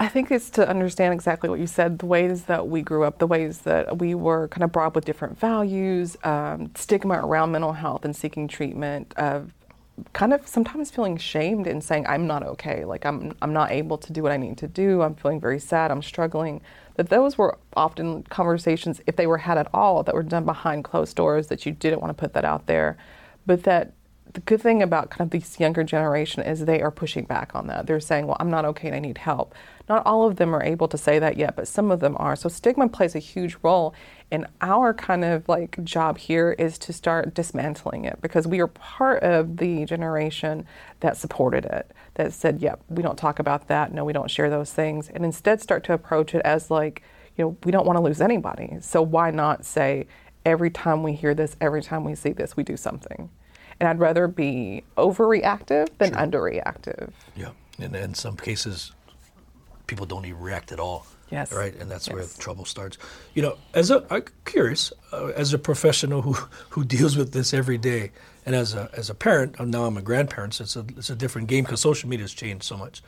I 0.00 0.06
think 0.06 0.30
it's 0.30 0.48
to 0.50 0.68
understand 0.68 1.12
exactly 1.12 1.50
what 1.50 1.58
you 1.58 1.66
said, 1.66 1.98
the 1.98 2.06
ways 2.06 2.44
that 2.44 2.68
we 2.68 2.82
grew 2.82 3.02
up, 3.02 3.18
the 3.18 3.26
ways 3.26 3.60
that 3.60 3.98
we 3.98 4.14
were 4.14 4.46
kind 4.46 4.62
of 4.62 4.70
brought 4.70 4.86
up 4.86 4.94
with 4.94 5.04
different 5.04 5.40
values, 5.40 6.16
um, 6.22 6.70
stigma 6.76 7.14
around 7.14 7.50
mental 7.50 7.72
health 7.72 8.04
and 8.04 8.14
seeking 8.14 8.46
treatment, 8.46 9.12
of 9.16 9.52
kind 10.12 10.32
of 10.32 10.46
sometimes 10.46 10.92
feeling 10.92 11.16
shamed 11.16 11.66
and 11.66 11.82
saying 11.82 12.06
I'm 12.06 12.28
not 12.28 12.44
okay, 12.44 12.84
like 12.84 13.04
I'm 13.04 13.34
I'm 13.42 13.52
not 13.52 13.72
able 13.72 13.98
to 13.98 14.12
do 14.12 14.22
what 14.22 14.30
I 14.30 14.36
need 14.36 14.56
to 14.58 14.68
do. 14.68 15.02
I'm 15.02 15.16
feeling 15.16 15.40
very 15.40 15.58
sad. 15.58 15.90
I'm 15.90 16.02
struggling. 16.02 16.60
That 16.98 17.10
those 17.10 17.38
were 17.38 17.56
often 17.76 18.24
conversations, 18.24 19.00
if 19.06 19.14
they 19.14 19.28
were 19.28 19.38
had 19.38 19.56
at 19.56 19.68
all, 19.72 20.02
that 20.02 20.14
were 20.16 20.24
done 20.24 20.44
behind 20.44 20.82
closed 20.82 21.16
doors. 21.16 21.46
That 21.46 21.64
you 21.64 21.70
didn't 21.72 22.00
want 22.00 22.10
to 22.10 22.20
put 22.20 22.34
that 22.34 22.44
out 22.44 22.66
there, 22.66 22.98
but 23.46 23.62
that 23.62 23.92
the 24.34 24.40
good 24.40 24.60
thing 24.60 24.82
about 24.82 25.08
kind 25.08 25.20
of 25.22 25.30
this 25.30 25.60
younger 25.60 25.84
generation 25.84 26.42
is 26.42 26.64
they 26.64 26.82
are 26.82 26.90
pushing 26.90 27.24
back 27.24 27.54
on 27.54 27.68
that. 27.68 27.86
They're 27.86 28.00
saying, 28.00 28.26
well, 28.26 28.36
I'm 28.40 28.50
not 28.50 28.64
okay 28.64 28.88
and 28.88 28.96
I 28.96 28.98
need 28.98 29.18
help. 29.18 29.54
Not 29.88 30.06
all 30.06 30.26
of 30.26 30.36
them 30.36 30.54
are 30.54 30.62
able 30.62 30.88
to 30.88 30.98
say 30.98 31.18
that 31.18 31.36
yet, 31.36 31.56
but 31.56 31.68
some 31.68 31.90
of 31.90 32.00
them 32.00 32.16
are. 32.18 32.36
So 32.36 32.48
stigma 32.48 32.88
plays 32.88 33.14
a 33.14 33.20
huge 33.20 33.56
role. 33.62 33.94
And 34.30 34.46
our 34.60 34.92
kind 34.92 35.24
of 35.24 35.48
like 35.48 35.82
job 35.82 36.18
here 36.18 36.52
is 36.58 36.78
to 36.80 36.92
start 36.92 37.34
dismantling 37.34 38.04
it 38.04 38.20
because 38.20 38.46
we 38.46 38.60
are 38.60 38.66
part 38.66 39.22
of 39.22 39.56
the 39.56 39.86
generation 39.86 40.66
that 41.00 41.16
supported 41.16 41.64
it, 41.64 41.90
that 42.14 42.34
said, 42.34 42.60
yep, 42.60 42.80
yeah, 42.88 42.94
we 42.94 43.02
don't 43.02 43.16
talk 43.16 43.38
about 43.38 43.68
that. 43.68 43.92
No, 43.92 44.04
we 44.04 44.12
don't 44.12 44.30
share 44.30 44.50
those 44.50 44.72
things. 44.72 45.08
And 45.08 45.24
instead 45.24 45.62
start 45.62 45.82
to 45.84 45.94
approach 45.94 46.34
it 46.34 46.42
as 46.44 46.70
like, 46.70 47.02
you 47.36 47.44
know, 47.44 47.56
we 47.64 47.72
don't 47.72 47.86
want 47.86 47.96
to 47.96 48.02
lose 48.02 48.20
anybody. 48.20 48.76
So 48.80 49.00
why 49.00 49.30
not 49.30 49.64
say, 49.64 50.06
every 50.44 50.70
time 50.70 51.02
we 51.02 51.14
hear 51.14 51.34
this, 51.34 51.56
every 51.60 51.82
time 51.82 52.04
we 52.04 52.14
see 52.14 52.32
this, 52.32 52.56
we 52.56 52.64
do 52.64 52.76
something? 52.76 53.30
And 53.80 53.88
I'd 53.88 53.98
rather 53.98 54.28
be 54.28 54.82
overreactive 54.96 55.88
than 55.98 56.12
sure. 56.12 56.18
underreactive. 56.20 57.12
Yeah. 57.36 57.50
And 57.78 57.94
in 57.94 58.14
some 58.14 58.36
cases, 58.36 58.92
people 59.88 60.06
don't 60.06 60.24
even 60.24 60.40
react 60.40 60.70
at 60.70 60.78
all. 60.78 61.06
Yes. 61.30 61.52
Right, 61.52 61.74
and 61.74 61.90
that's 61.90 62.08
where 62.08 62.20
Yes. 62.22 62.34
the 62.34 62.40
trouble 62.42 62.64
starts. 62.64 62.96
You 63.34 63.42
know, 63.42 63.58
as 63.74 63.90
a 63.90 64.06
I'm 64.10 64.24
curious, 64.44 64.92
uh, 65.12 65.26
as 65.36 65.52
a 65.52 65.58
professional 65.58 66.22
who 66.22 66.34
who 66.70 66.84
deals 66.84 67.16
with 67.16 67.32
this 67.32 67.52
every 67.52 67.76
day, 67.76 68.12
and 68.46 68.54
as 68.54 68.74
a 68.74 68.88
as 68.94 69.10
a 69.10 69.14
parent, 69.14 69.58
now 69.60 69.84
I'm 69.84 69.96
a 69.98 70.02
grandparent, 70.02 70.54
so 70.54 70.62
it's 70.64 70.76
a 70.76 70.86
it's 70.96 71.10
a 71.10 71.16
different 71.16 71.48
game 71.48 71.64
because 71.64 71.80
social 71.80 72.08
media 72.08 72.24
has 72.24 72.32
changed 72.32 72.64
so 72.64 72.76
much. 72.76 73.02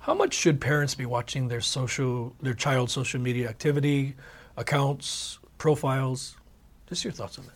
How 0.00 0.14
much 0.14 0.34
should 0.34 0.60
parents 0.60 0.94
be 0.94 1.06
watching 1.06 1.48
their 1.48 1.60
social 1.60 2.34
their 2.40 2.54
child's 2.54 2.92
social 2.92 3.20
media 3.20 3.48
activity, 3.48 4.14
accounts, 4.56 5.38
profiles? 5.58 6.36
Just 6.88 7.02
your 7.04 7.12
thoughts 7.12 7.38
on 7.38 7.46
that. 7.46 7.54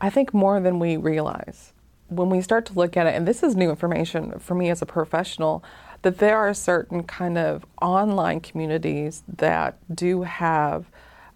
I 0.00 0.10
think 0.10 0.32
more 0.34 0.60
than 0.60 0.78
we 0.78 0.96
realize. 0.96 1.72
When 2.08 2.30
we 2.30 2.40
start 2.42 2.66
to 2.66 2.72
look 2.72 2.96
at 2.96 3.06
it, 3.06 3.14
and 3.14 3.28
this 3.28 3.44
is 3.44 3.54
new 3.54 3.70
information 3.70 4.40
for 4.40 4.56
me 4.56 4.68
as 4.70 4.82
a 4.82 4.86
professional, 4.86 5.62
that 6.02 6.18
there 6.18 6.38
are 6.38 6.54
certain 6.54 7.02
kind 7.02 7.36
of 7.36 7.66
online 7.82 8.40
communities 8.40 9.22
that 9.28 9.76
do 9.94 10.22
have 10.22 10.86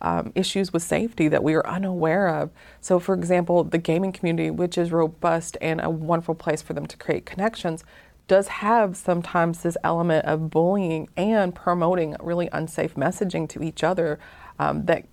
um, 0.00 0.33
issues 0.35 0.73
with 0.73 0.83
safety 0.83 1.28
that 1.28 1.42
we 1.42 1.54
are 1.54 1.66
unaware 1.66 2.28
of. 2.28 2.50
So, 2.80 2.99
for 2.99 3.14
example, 3.14 3.64
the 3.64 3.78
gaming 3.78 4.12
community, 4.12 4.50
which 4.50 4.76
is 4.76 4.92
robust 4.92 5.56
and 5.61 5.80
a 5.80 5.88
wonderful 5.88 6.35
place 6.35 6.61
for 6.62 6.75
them 6.75 6.87
to 6.87 6.97
create 6.97 7.25
connections, 7.25 7.85
does 8.26 8.49
have 8.49 8.97
sometimes 8.97 9.62
this 9.62 9.76
element 9.85 10.25
of 10.25 10.50
bullying 10.50 11.09
and 11.16 11.54
promoting 11.54 12.16
really 12.21 12.49
unsafe 12.52 12.94
messaging 12.94 13.49
to 13.49 13.62
each 13.62 13.83
other. 13.83 14.18
Um, 14.58 14.84
that 14.87 15.04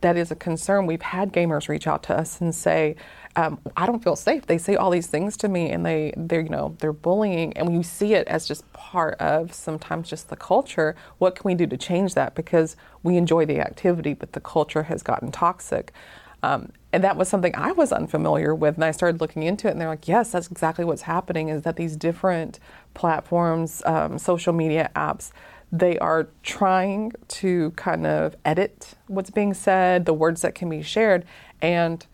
that 0.00 0.16
is 0.16 0.30
a 0.30 0.36
concern. 0.36 0.86
We've 0.86 1.02
had 1.02 1.32
gamers 1.32 1.68
reach 1.68 1.86
out 1.86 2.02
to 2.04 2.16
us 2.16 2.40
and 2.40 2.54
say, 2.54 2.96
um, 3.36 3.58
"I 3.76 3.86
don't 3.86 4.04
feel 4.04 4.16
safe." 4.16 4.46
They 4.46 4.58
say 4.58 4.76
all 4.76 4.90
these 4.90 5.06
things 5.06 5.36
to 5.38 5.48
me, 5.48 5.70
and 5.70 5.84
they 5.84 6.12
they're 6.16 6.42
you 6.42 6.50
know 6.50 6.76
they're 6.78 6.92
bullying, 6.92 7.56
and 7.56 7.74
we 7.74 7.82
see 7.82 8.14
it 8.14 8.28
as 8.28 8.46
just 8.46 8.70
part 8.74 9.14
of 9.18 9.54
sometimes 9.54 10.10
just 10.10 10.28
the 10.28 10.36
culture. 10.36 10.94
What 11.18 11.34
can 11.34 11.48
we 11.48 11.54
do 11.54 11.66
to 11.66 11.76
change 11.76 12.14
that? 12.14 12.34
Because 12.34 12.76
we 13.02 13.16
enjoy 13.16 13.46
the 13.46 13.60
activity, 13.60 14.12
but 14.12 14.32
the 14.34 14.40
culture 14.40 14.84
has 14.84 15.02
gotten 15.02 15.32
toxic. 15.32 15.92
Um, 16.42 16.72
and 16.92 17.04
that 17.04 17.16
was 17.16 17.28
something 17.28 17.54
I 17.56 17.72
was 17.72 17.92
unfamiliar 17.92 18.54
with, 18.54 18.74
and 18.74 18.84
I 18.84 18.90
started 18.90 19.20
looking 19.20 19.44
into 19.44 19.68
it. 19.68 19.70
And 19.70 19.80
they're 19.80 19.88
like, 19.88 20.08
"Yes, 20.08 20.32
that's 20.32 20.50
exactly 20.50 20.84
what's 20.84 21.02
happening. 21.02 21.48
Is 21.48 21.62
that 21.62 21.76
these 21.76 21.96
different 21.96 22.58
platforms, 22.94 23.82
um, 23.86 24.18
social 24.18 24.52
media 24.52 24.90
apps, 24.94 25.30
they 25.72 25.98
are 25.98 26.28
trying 26.42 27.12
to 27.28 27.70
kind 27.72 28.06
of 28.06 28.36
edit 28.44 28.94
what's 29.06 29.30
being 29.30 29.54
said, 29.54 30.04
the 30.04 30.12
words 30.12 30.42
that 30.42 30.54
can 30.54 30.68
be 30.68 30.82
shared, 30.82 31.24
and 31.60 32.06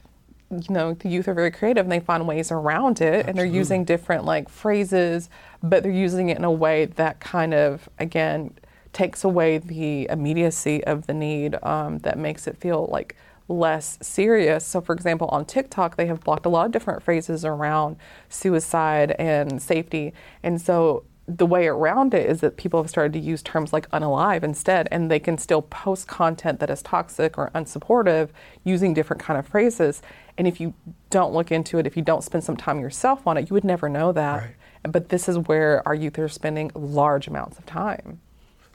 you 0.51 0.73
know 0.73 0.95
the 0.95 1.09
youth 1.11 1.29
are 1.29 1.35
very 1.35 1.51
creative 1.51 1.85
and 1.85 1.93
they 1.93 2.01
find 2.01 2.27
ways 2.27 2.51
around 2.51 3.01
it, 3.01 3.27
and 3.27 3.37
they're 3.37 3.45
using 3.45 3.85
different 3.85 4.25
like 4.25 4.49
phrases, 4.49 5.29
but 5.63 5.83
they're 5.83 5.93
using 5.93 6.29
it 6.29 6.39
in 6.39 6.45
a 6.45 6.53
way 6.53 6.87
that 6.87 7.21
kind 7.21 7.53
of 7.53 7.89
again 7.99 8.55
takes 8.93 9.25
away 9.25 9.59
the 9.59 10.09
immediacy 10.09 10.83
of 10.85 11.07
the 11.07 11.15
need 11.15 11.57
um, 11.63 11.99
that 11.99 12.19
makes 12.19 12.47
it 12.47 12.57
feel 12.57 12.89
like 12.91 13.17
less 13.49 13.99
serious. 14.01 14.65
So, 14.65 14.81
for 14.81 14.95
example, 14.95 15.29
on 15.29 15.45
TikTok, 15.45 15.97
they 15.97 16.07
have 16.07 16.21
blocked 16.21 16.47
a 16.47 16.49
lot 16.49 16.67
of 16.67 16.73
different 16.73 17.03
phrases 17.03 17.45
around 17.45 17.97
suicide 18.29 19.13
and 19.19 19.61
safety. 19.61 20.13
And 20.43 20.61
so, 20.61 21.05
the 21.29 21.45
way 21.45 21.67
around 21.67 22.15
it 22.15 22.29
is 22.29 22.41
that 22.41 22.57
people 22.57 22.83
have 22.83 22.89
started 22.89 23.13
to 23.13 23.19
use 23.19 23.43
terms 23.43 23.71
like 23.71 23.89
unalive 23.91 24.43
instead, 24.43 24.89
and 24.91 25.11
they 25.11 25.21
can 25.21 25.37
still 25.37 25.61
post 25.61 26.09
content 26.09 26.59
that 26.61 26.71
is 26.71 26.83
toxic 26.83 27.37
or 27.37 27.51
unsupportive 27.55 28.31
using 28.65 28.95
different 28.95 29.23
kind 29.23 29.39
of 29.39 29.47
phrases. 29.47 30.01
And 30.39 30.49
if 30.49 30.59
you 30.59 30.73
don't 31.11 31.35
look 31.35 31.53
into 31.53 31.79
it, 31.79 31.87
if 31.87 31.97
you 31.97 32.03
don't 32.03 32.25
spend 32.25 32.45
some 32.45 32.57
time 32.57 32.81
yourself 32.81 33.27
on 33.27 33.37
it, 33.37 33.51
you 33.51 33.55
would 33.55 33.65
never 33.65 33.91
know 33.91 34.11
that. 34.13 34.37
Right. 34.37 34.55
But 34.85 35.11
this 35.11 35.29
is 35.29 35.37
where 35.37 35.87
our 35.87 35.95
youth 35.95 36.19
are 36.19 36.29
spending 36.29 36.71
large 36.75 37.27
amounts 37.27 37.59
of 37.59 37.67
time. 37.67 38.21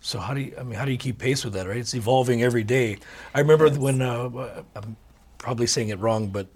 So 0.02 0.20
how 0.20 0.34
do 0.34 0.42
you? 0.42 0.54
I 0.60 0.64
mean, 0.64 0.78
how 0.78 0.86
do 0.86 0.92
you 0.92 0.98
keep 0.98 1.18
pace 1.18 1.44
with 1.44 1.54
that? 1.54 1.66
Right, 1.66 1.78
it's 1.78 1.96
evolving 1.96 2.44
every 2.44 2.64
day. 2.64 2.98
I 3.34 3.40
remember 3.40 3.70
when 3.72 4.02
uh, 4.02 4.64
I'm 4.76 4.98
probably 5.38 5.66
saying 5.66 5.90
it 5.90 6.00
wrong, 6.00 6.28
but 6.28 6.48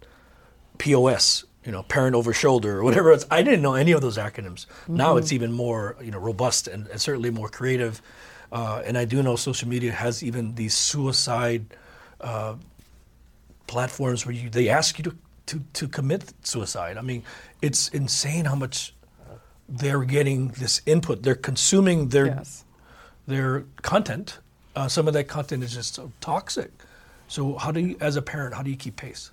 POS, 0.77 1.45
you 1.67 1.73
know, 1.73 1.83
parent 1.83 2.15
over 2.15 2.31
shoulder 2.31 2.77
or 2.79 2.83
whatever. 2.87 3.11
It's, 3.11 3.25
I 3.29 3.43
didn't 3.43 3.61
know 3.61 3.73
any 3.73 3.91
of 3.91 3.99
those 3.99 4.17
acronyms. 4.17 4.65
Now 4.87 5.17
it's 5.17 5.33
even 5.33 5.51
more, 5.51 5.97
you 6.01 6.11
know, 6.11 6.17
robust 6.17 6.69
and, 6.69 6.87
and 6.87 6.99
certainly 7.01 7.29
more 7.29 7.49
creative. 7.49 8.01
Uh, 8.53 8.81
and 8.85 8.97
I 8.97 9.03
do 9.03 9.21
know 9.21 9.35
social 9.35 9.67
media 9.67 9.91
has 9.91 10.23
even 10.23 10.55
these 10.55 10.73
suicide 10.73 11.63
uh, 12.21 12.55
platforms 13.67 14.25
where 14.25 14.33
you 14.33 14.49
they 14.49 14.69
ask 14.69 14.97
you 14.97 15.03
to, 15.03 15.17
to 15.47 15.61
to 15.73 15.87
commit 15.89 16.33
suicide. 16.41 16.95
I 16.97 17.01
mean, 17.01 17.23
it's 17.61 17.89
insane 17.89 18.45
how 18.45 18.55
much 18.55 18.93
they're 19.67 20.05
getting 20.05 20.47
this 20.59 20.81
input. 20.85 21.23
They're 21.23 21.35
consuming 21.35 22.07
their 22.09 22.27
Yes. 22.27 22.63
their 23.27 23.65
content. 23.81 24.39
Uh, 24.73 24.87
some 24.87 25.07
of 25.09 25.13
that 25.15 25.27
content 25.27 25.63
is 25.63 25.73
just 25.73 25.95
so 25.95 26.11
toxic. 26.21 26.71
So 27.27 27.57
how 27.57 27.71
do 27.73 27.81
you, 27.81 27.97
as 27.99 28.15
a 28.15 28.21
parent, 28.21 28.55
how 28.55 28.63
do 28.63 28.69
you 28.69 28.77
keep 28.77 28.95
pace? 28.95 29.31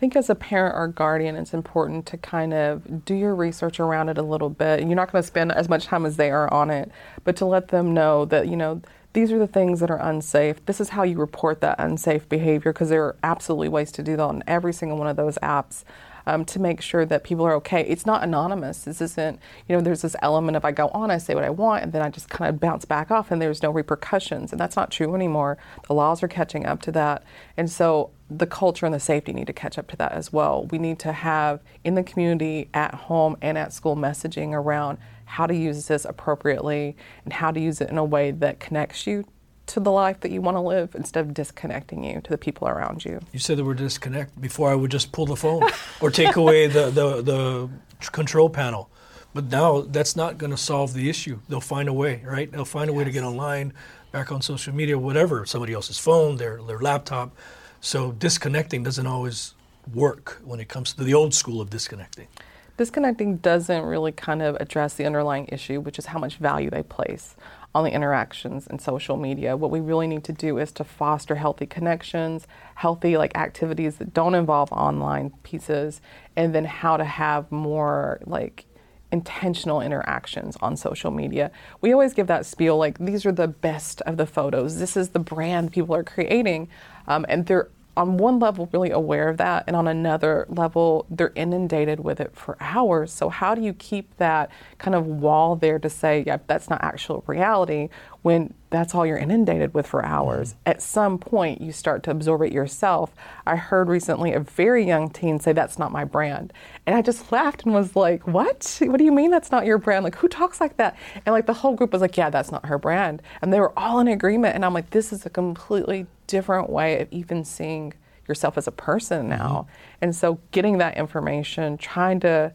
I 0.00 0.06
think 0.08 0.16
as 0.16 0.30
a 0.30 0.34
parent 0.34 0.76
or 0.76 0.88
guardian, 0.88 1.36
it's 1.36 1.52
important 1.52 2.06
to 2.06 2.16
kind 2.16 2.54
of 2.54 3.04
do 3.04 3.14
your 3.14 3.34
research 3.34 3.78
around 3.78 4.08
it 4.08 4.16
a 4.16 4.22
little 4.22 4.48
bit. 4.48 4.80
You're 4.80 4.94
not 4.94 5.12
going 5.12 5.20
to 5.22 5.26
spend 5.26 5.52
as 5.52 5.68
much 5.68 5.84
time 5.84 6.06
as 6.06 6.16
they 6.16 6.30
are 6.30 6.50
on 6.50 6.70
it, 6.70 6.90
but 7.22 7.36
to 7.36 7.44
let 7.44 7.68
them 7.68 7.92
know 7.92 8.24
that, 8.24 8.48
you 8.48 8.56
know, 8.56 8.80
these 9.12 9.30
are 9.30 9.38
the 9.38 9.46
things 9.46 9.78
that 9.80 9.90
are 9.90 10.00
unsafe. 10.00 10.64
This 10.64 10.80
is 10.80 10.88
how 10.88 11.02
you 11.02 11.18
report 11.18 11.60
that 11.60 11.78
unsafe 11.78 12.26
behavior 12.30 12.72
because 12.72 12.88
there 12.88 13.04
are 13.04 13.16
absolutely 13.22 13.68
ways 13.68 13.92
to 13.92 14.02
do 14.02 14.16
that 14.16 14.22
on 14.22 14.42
every 14.46 14.72
single 14.72 14.96
one 14.96 15.06
of 15.06 15.16
those 15.16 15.36
apps. 15.42 15.84
Um, 16.26 16.44
to 16.44 16.60
make 16.60 16.82
sure 16.82 17.06
that 17.06 17.24
people 17.24 17.46
are 17.46 17.54
okay. 17.54 17.80
It's 17.80 18.04
not 18.04 18.22
anonymous. 18.22 18.84
This 18.84 19.00
isn't, 19.00 19.40
you 19.66 19.74
know, 19.74 19.80
there's 19.80 20.02
this 20.02 20.14
element 20.20 20.54
of 20.54 20.66
I 20.66 20.70
go 20.70 20.88
on, 20.88 21.10
I 21.10 21.16
say 21.16 21.34
what 21.34 21.44
I 21.44 21.50
want, 21.50 21.82
and 21.82 21.92
then 21.94 22.02
I 22.02 22.10
just 22.10 22.28
kind 22.28 22.48
of 22.48 22.60
bounce 22.60 22.84
back 22.84 23.10
off, 23.10 23.30
and 23.30 23.40
there's 23.40 23.62
no 23.62 23.70
repercussions. 23.70 24.52
And 24.52 24.60
that's 24.60 24.76
not 24.76 24.90
true 24.90 25.14
anymore. 25.14 25.56
The 25.88 25.94
laws 25.94 26.22
are 26.22 26.28
catching 26.28 26.66
up 26.66 26.82
to 26.82 26.92
that. 26.92 27.24
And 27.56 27.70
so 27.70 28.10
the 28.30 28.46
culture 28.46 28.86
and 28.86 28.94
the 28.94 29.00
safety 29.00 29.32
need 29.32 29.48
to 29.48 29.52
catch 29.52 29.76
up 29.78 29.88
to 29.88 29.96
that 29.96 30.12
as 30.12 30.32
well. 30.32 30.66
We 30.66 30.78
need 30.78 30.98
to 31.00 31.12
have 31.12 31.60
in 31.84 31.94
the 31.94 32.02
community, 32.02 32.68
at 32.72 32.94
home, 32.94 33.36
and 33.42 33.58
at 33.58 33.72
school 33.72 33.96
messaging 33.96 34.52
around 34.52 34.98
how 35.24 35.46
to 35.46 35.54
use 35.54 35.86
this 35.86 36.04
appropriately 36.04 36.96
and 37.24 37.32
how 37.32 37.50
to 37.50 37.60
use 37.60 37.80
it 37.80 37.90
in 37.90 37.98
a 37.98 38.04
way 38.04 38.30
that 38.30 38.60
connects 38.60 39.06
you 39.06 39.24
to 39.66 39.80
the 39.80 39.90
life 39.90 40.20
that 40.20 40.30
you 40.30 40.40
want 40.40 40.56
to 40.56 40.60
live 40.60 40.94
instead 40.94 41.24
of 41.24 41.34
disconnecting 41.34 42.02
you 42.02 42.20
to 42.20 42.30
the 42.30 42.38
people 42.38 42.66
around 42.66 43.04
you. 43.04 43.20
You 43.32 43.38
said 43.38 43.56
the 43.56 43.64
word 43.64 43.78
disconnect. 43.78 44.40
Before 44.40 44.70
I 44.70 44.74
would 44.74 44.90
just 44.90 45.12
pull 45.12 45.26
the 45.26 45.36
phone 45.36 45.62
or 46.00 46.10
take 46.10 46.36
away 46.36 46.66
the, 46.66 46.90
the, 46.90 47.22
the 47.22 47.70
control 48.10 48.50
panel. 48.50 48.90
But 49.32 49.44
now 49.44 49.82
that's 49.82 50.16
not 50.16 50.38
going 50.38 50.50
to 50.50 50.56
solve 50.56 50.92
the 50.92 51.08
issue. 51.08 51.38
They'll 51.48 51.60
find 51.60 51.88
a 51.88 51.92
way, 51.92 52.22
right? 52.24 52.50
They'll 52.50 52.64
find 52.64 52.90
a 52.90 52.92
way 52.92 53.04
to 53.04 53.10
get 53.12 53.22
online, 53.22 53.72
back 54.10 54.32
on 54.32 54.42
social 54.42 54.74
media, 54.74 54.98
whatever, 54.98 55.46
somebody 55.46 55.72
else's 55.72 55.98
phone, 55.98 56.36
their, 56.36 56.60
their 56.62 56.80
laptop. 56.80 57.36
So 57.80 58.12
disconnecting 58.12 58.82
doesn't 58.82 59.06
always 59.06 59.54
work 59.92 60.40
when 60.44 60.60
it 60.60 60.68
comes 60.68 60.92
to 60.94 61.04
the 61.04 61.14
old 61.14 61.32
school 61.34 61.60
of 61.60 61.70
disconnecting. 61.70 62.28
Disconnecting 62.76 63.38
doesn't 63.38 63.82
really 63.84 64.12
kind 64.12 64.42
of 64.42 64.56
address 64.56 64.94
the 64.94 65.04
underlying 65.04 65.46
issue, 65.48 65.80
which 65.80 65.98
is 65.98 66.06
how 66.06 66.18
much 66.18 66.36
value 66.36 66.70
they 66.70 66.82
place 66.82 67.36
on 67.74 67.84
the 67.84 67.90
interactions 67.90 68.66
in 68.66 68.78
social 68.78 69.16
media. 69.16 69.56
What 69.56 69.70
we 69.70 69.80
really 69.80 70.06
need 70.06 70.24
to 70.24 70.32
do 70.32 70.58
is 70.58 70.72
to 70.72 70.84
foster 70.84 71.34
healthy 71.36 71.66
connections, 71.66 72.46
healthy 72.74 73.16
like 73.16 73.36
activities 73.36 73.96
that 73.96 74.12
don't 74.12 74.34
involve 74.34 74.72
online 74.72 75.30
pieces, 75.42 76.00
and 76.36 76.54
then 76.54 76.64
how 76.64 76.96
to 76.96 77.04
have 77.04 77.50
more 77.52 78.20
like 78.24 78.64
intentional 79.12 79.80
interactions 79.80 80.56
on 80.60 80.76
social 80.76 81.10
media. 81.10 81.50
We 81.80 81.92
always 81.92 82.14
give 82.14 82.26
that 82.28 82.46
spiel 82.46 82.76
like 82.76 82.98
these 82.98 83.26
are 83.26 83.32
the 83.32 83.48
best 83.48 84.00
of 84.02 84.16
the 84.16 84.26
photos. 84.26 84.78
This 84.78 84.96
is 84.96 85.10
the 85.10 85.18
brand 85.18 85.72
people 85.72 85.94
are 85.94 86.04
creating, 86.04 86.68
um, 87.06 87.26
and 87.28 87.46
they're 87.46 87.68
on 87.96 88.16
one 88.16 88.38
level 88.38 88.68
really 88.72 88.90
aware 88.90 89.28
of 89.28 89.36
that 89.36 89.64
and 89.66 89.74
on 89.74 89.88
another 89.88 90.46
level 90.48 91.06
they're 91.10 91.32
inundated 91.34 92.00
with 92.00 92.20
it 92.20 92.34
for 92.34 92.56
hours 92.60 93.12
so 93.12 93.28
how 93.28 93.54
do 93.54 93.60
you 93.60 93.74
keep 93.74 94.16
that 94.16 94.48
kind 94.78 94.94
of 94.94 95.04
wall 95.06 95.56
there 95.56 95.78
to 95.78 95.90
say 95.90 96.22
yeah 96.26 96.38
that's 96.46 96.70
not 96.70 96.82
actual 96.82 97.24
reality 97.26 97.88
when 98.22 98.54
that's 98.70 98.94
all 98.94 99.04
you're 99.04 99.18
inundated 99.18 99.74
with 99.74 99.86
for 99.86 100.04
hours. 100.04 100.52
Mm. 100.52 100.56
At 100.66 100.82
some 100.82 101.18
point 101.18 101.60
you 101.60 101.72
start 101.72 102.02
to 102.04 102.10
absorb 102.10 102.42
it 102.42 102.52
yourself. 102.52 103.14
I 103.46 103.56
heard 103.56 103.88
recently 103.88 104.32
a 104.32 104.40
very 104.40 104.86
young 104.86 105.10
teen 105.10 105.38
say 105.40 105.52
that's 105.52 105.78
not 105.78 105.92
my 105.92 106.04
brand. 106.04 106.52
And 106.86 106.96
i 106.96 107.02
just 107.02 107.30
laughed 107.32 107.64
and 107.64 107.74
was 107.74 107.94
like 107.94 108.26
what? 108.26 108.78
What 108.80 108.98
do 108.98 109.04
you 109.04 109.12
mean 109.12 109.30
that's 109.30 109.50
not 109.50 109.66
your 109.66 109.78
brand? 109.78 110.04
Like 110.04 110.16
who 110.16 110.28
talks 110.28 110.60
like 110.60 110.76
that? 110.76 110.96
And 111.26 111.32
like 111.32 111.46
the 111.46 111.52
whole 111.52 111.74
group 111.74 111.92
was 111.92 112.00
like 112.00 112.16
yeah 112.16 112.30
that's 112.30 112.52
not 112.52 112.66
her 112.66 112.78
brand. 112.78 113.22
And 113.42 113.52
they 113.52 113.60
were 113.60 113.78
all 113.78 113.98
in 113.98 114.08
agreement. 114.08 114.54
And 114.54 114.64
i'm 114.64 114.74
like 114.74 114.90
this 114.90 115.12
is 115.12 115.26
a 115.26 115.30
completely 115.30 116.06
different 116.26 116.70
way 116.70 117.00
of 117.00 117.08
even 117.10 117.44
seeing 117.44 117.92
yourself 118.28 118.56
as 118.56 118.66
a 118.66 118.72
person 118.72 119.28
mm-hmm. 119.28 119.38
now. 119.38 119.66
And 120.00 120.14
so 120.14 120.38
getting 120.52 120.78
that 120.78 120.96
information, 120.96 121.76
trying 121.76 122.20
to 122.20 122.52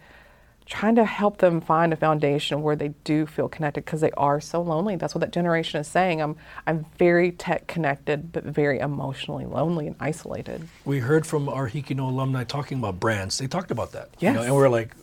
trying 0.65 0.95
to 0.95 1.05
help 1.05 1.38
them 1.38 1.62
find 1.62 1.93
a 1.93 1.95
foundation 1.95 2.63
where 2.63 2.75
they 2.75 2.89
do 3.03 3.25
feel 3.25 3.48
connected 3.48 3.86
because 3.86 4.01
they 4.01 4.12
are 4.12 4.41
so 4.41 4.62
lonely. 4.62 4.95
That's 4.95 5.13
what 5.13 5.22
that 5.22 5.31
generation 5.31 5.79
is 5.79 5.88
saying. 5.88 6.22
I'm 6.22 6.36
I'm 6.65 6.86
very 6.98 7.31
tech 7.31 7.67
connected 7.67 8.31
but 8.31 8.43
very 8.43 8.79
emotionally 8.79 9.45
lonely 9.45 9.88
and 9.88 9.95
isolated. 10.00 10.67
We 10.84 11.00
heard 11.00 11.27
from 11.27 11.48
our 11.48 11.69
HIKI 11.69 11.95
NŌ 11.95 12.00
alumni 12.00 12.43
talking 12.43 12.79
about 12.79 13.00
brands. 13.00 13.38
They 13.38 13.48
talked 13.48 13.72
about 13.72 13.91
that. 13.91 14.10
You 14.19 14.34
know, 14.34 14.41
and 14.41 14.55
we're 14.55 14.69
like, 14.69 14.95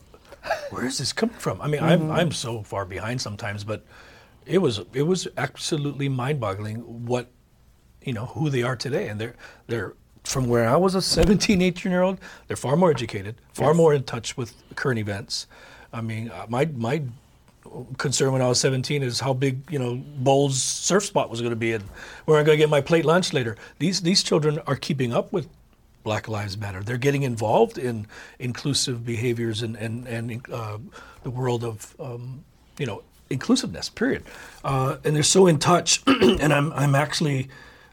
where 0.70 0.84
is 0.84 0.98
this 0.98 1.12
coming 1.12 1.36
from? 1.36 1.60
I 1.60 1.68
mean, 1.68 1.82
I'm 1.82 2.00
mm-hmm. 2.00 2.10
I'm 2.12 2.32
so 2.32 2.62
far 2.62 2.84
behind 2.84 3.20
sometimes, 3.20 3.62
but 3.62 3.84
it 4.46 4.58
was 4.58 4.80
it 4.92 5.02
was 5.02 5.28
absolutely 5.36 6.08
mind-boggling 6.08 7.06
what 7.06 7.30
you 8.02 8.12
know 8.12 8.26
who 8.26 8.50
they 8.50 8.62
are 8.62 8.74
today, 8.76 9.08
and 9.08 9.20
they're 9.20 9.36
they're 9.68 9.94
from 10.24 10.48
where 10.48 10.68
I 10.68 10.76
was 10.76 10.94
a 10.94 11.02
17, 11.18 11.60
18 11.62 11.92
year 11.92 12.02
old, 12.02 12.18
they're 12.46 12.56
far 12.56 12.76
more 12.76 12.90
educated, 12.90 13.36
far 13.52 13.68
Yes. 13.68 13.76
more 13.76 13.94
in 13.94 14.04
touch 14.04 14.36
with 14.36 14.54
current 14.76 14.98
events. 14.98 15.46
I 15.92 16.00
mean, 16.00 16.30
uh, 16.30 16.46
my 16.48 16.64
my 16.76 17.02
concern 17.98 18.32
when 18.32 18.42
I 18.42 18.48
was 18.48 18.58
17 18.60 19.02
is 19.02 19.20
how 19.20 19.32
big 19.32 19.60
you 19.70 19.78
know 19.78 19.96
Bowls 20.18 20.60
surf 20.62 21.04
spot 21.04 21.30
was 21.30 21.40
going 21.40 21.50
to 21.52 21.56
be 21.56 21.72
and 21.72 21.84
where 22.24 22.38
I'm 22.38 22.44
going 22.44 22.56
to 22.58 22.62
get 22.62 22.68
my 22.70 22.80
plate 22.80 23.04
lunch 23.04 23.32
later. 23.32 23.56
These 23.78 24.00
these 24.02 24.22
children 24.22 24.58
are 24.66 24.76
keeping 24.76 25.12
up 25.12 25.32
with 25.32 25.48
Black 26.02 26.28
Lives 26.28 26.56
Matter. 26.58 26.82
They're 26.82 26.98
getting 26.98 27.22
involved 27.22 27.78
in 27.78 28.06
inclusive 28.38 29.04
behaviors 29.04 29.62
and 29.62 29.76
and 29.76 30.06
and 30.08 30.42
uh, 30.50 30.78
the 31.22 31.30
world 31.30 31.62
of 31.64 31.94
um, 32.00 32.44
you 32.78 32.86
know 32.86 33.02
inclusiveness. 33.30 33.88
Period. 33.88 34.24
Uh, 34.64 34.96
and 35.04 35.14
they're 35.14 35.22
so 35.22 35.46
in 35.46 35.58
touch, 35.58 36.02
and 36.06 36.52
I'm 36.52 36.72
I'm 36.72 36.94
actually. 36.94 37.48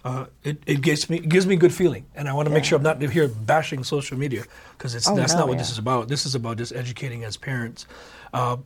Uh, 0.09 0.25
it, 0.43 0.57
it 0.65 0.81
gives 0.81 1.07
me 1.07 1.17
it 1.17 1.29
gives 1.29 1.45
me 1.45 1.53
a 1.53 1.57
good 1.57 1.73
feeling, 1.73 2.03
and 2.15 2.27
I 2.27 2.33
want 2.33 2.47
to 2.47 2.53
make 2.53 2.63
sure 2.63 2.77
I'm 2.77 2.83
not 2.83 2.99
here 2.99 3.27
bashing 3.27 3.83
social 3.83 4.17
media 4.17 4.43
because 4.75 4.95
it's 4.95 5.07
Oh, 5.07 5.15
that's 5.15 5.33
no, 5.33 5.39
not 5.39 5.47
what 5.47 5.53
yeah. 5.53 5.59
this 5.59 5.71
is 5.71 5.77
about. 5.77 6.07
This 6.07 6.25
is 6.25 6.33
about 6.33 6.57
just 6.57 6.73
educating 6.73 7.23
as 7.23 7.37
parents. 7.37 7.85
Uh, 8.33 8.57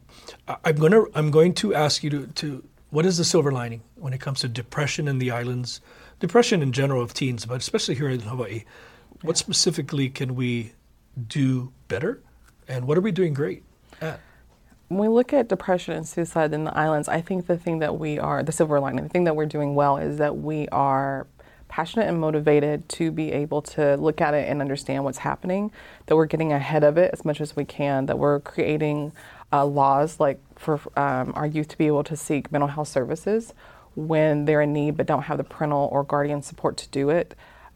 I'm 0.64 0.78
gonna 0.78 1.04
I'm 1.16 1.32
going 1.32 1.54
to 1.56 1.76
ask 1.76 2.02
you 2.02 2.10
to, 2.12 2.28
to 2.28 2.64
what 2.92 3.06
is 3.06 3.18
the 3.18 3.26
silver 3.26 3.52
lining 3.52 3.82
when 3.96 4.14
it 4.14 4.22
comes 4.22 4.40
to 4.42 4.48
depression 4.48 5.10
in 5.10 5.20
the 5.20 5.32
islands, 5.32 5.82
depression 6.22 6.62
in 6.62 6.72
general 6.72 7.02
of 7.02 7.14
teens, 7.14 7.46
but 7.46 7.58
especially 7.58 7.96
here 7.96 8.10
in 8.10 8.22
Hawaii. 8.22 8.64
What 9.22 9.38
specifically 9.38 10.10
can 10.10 10.36
we 10.36 10.74
do 11.28 11.74
better, 11.90 12.22
and 12.70 12.88
what 12.88 12.98
are 12.98 13.02
we 13.02 13.12
doing 13.12 13.34
great 13.34 13.64
at? 14.00 14.22
when 14.94 15.00
we 15.00 15.08
look 15.08 15.34
at 15.34 15.48
depression 15.48 15.96
and 15.96 16.08
suicide 16.08 16.54
in 16.54 16.66
the 16.66 16.78
islands, 16.78 17.08
I 17.08 17.22
think 17.22 17.48
the 17.48 17.58
thing 17.58 17.80
that 17.80 17.98
we 17.98 18.20
are, 18.20 18.44
the 18.44 18.52
silver 18.52 18.80
lining, 18.80 19.04
the 19.04 19.10
thing 19.10 19.24
that 19.24 19.36
we're 19.36 19.46
doing 19.46 19.76
well 19.76 19.98
is 19.98 20.18
that 20.18 20.38
we 20.38 20.68
are 20.70 21.28
passionate 21.74 22.08
and 22.08 22.20
motivated 22.20 22.88
to 22.88 23.10
be 23.10 23.32
able 23.32 23.60
to 23.60 23.98
look 23.98 24.22
at 24.22 24.36
it 24.36 24.48
and 24.48 24.62
understand 24.62 25.04
what's 25.04 25.18
happening, 25.18 25.72
that 26.06 26.16
we're 26.16 26.28
getting 26.28 26.54
ahead 26.54 26.84
of 26.84 27.00
it 27.00 27.10
as 27.12 27.26
much 27.26 27.42
as 27.42 27.56
we 27.56 27.66
can, 27.66 28.06
that 28.06 28.20
we're 28.20 28.40
creating 28.42 29.12
uh, 29.52 29.66
laws 29.66 30.20
like 30.20 30.40
for 30.56 30.80
um, 30.96 31.34
our 31.36 31.48
youth 31.48 31.68
to 31.68 31.76
be 31.76 31.88
able 31.88 32.04
to 32.04 32.16
seek 32.16 32.52
mental 32.52 32.68
health 32.68 32.88
services 32.88 33.56
when 33.96 34.46
they're 34.46 34.62
in 34.62 34.72
need 34.72 34.96
but 34.96 35.08
don't 35.08 35.24
have 35.24 35.40
the 35.40 35.44
parental 35.44 35.90
or 35.92 36.04
guardian 36.04 36.44
support 36.44 36.78
to 36.78 36.88
do 36.90 37.10
it. 37.10 37.34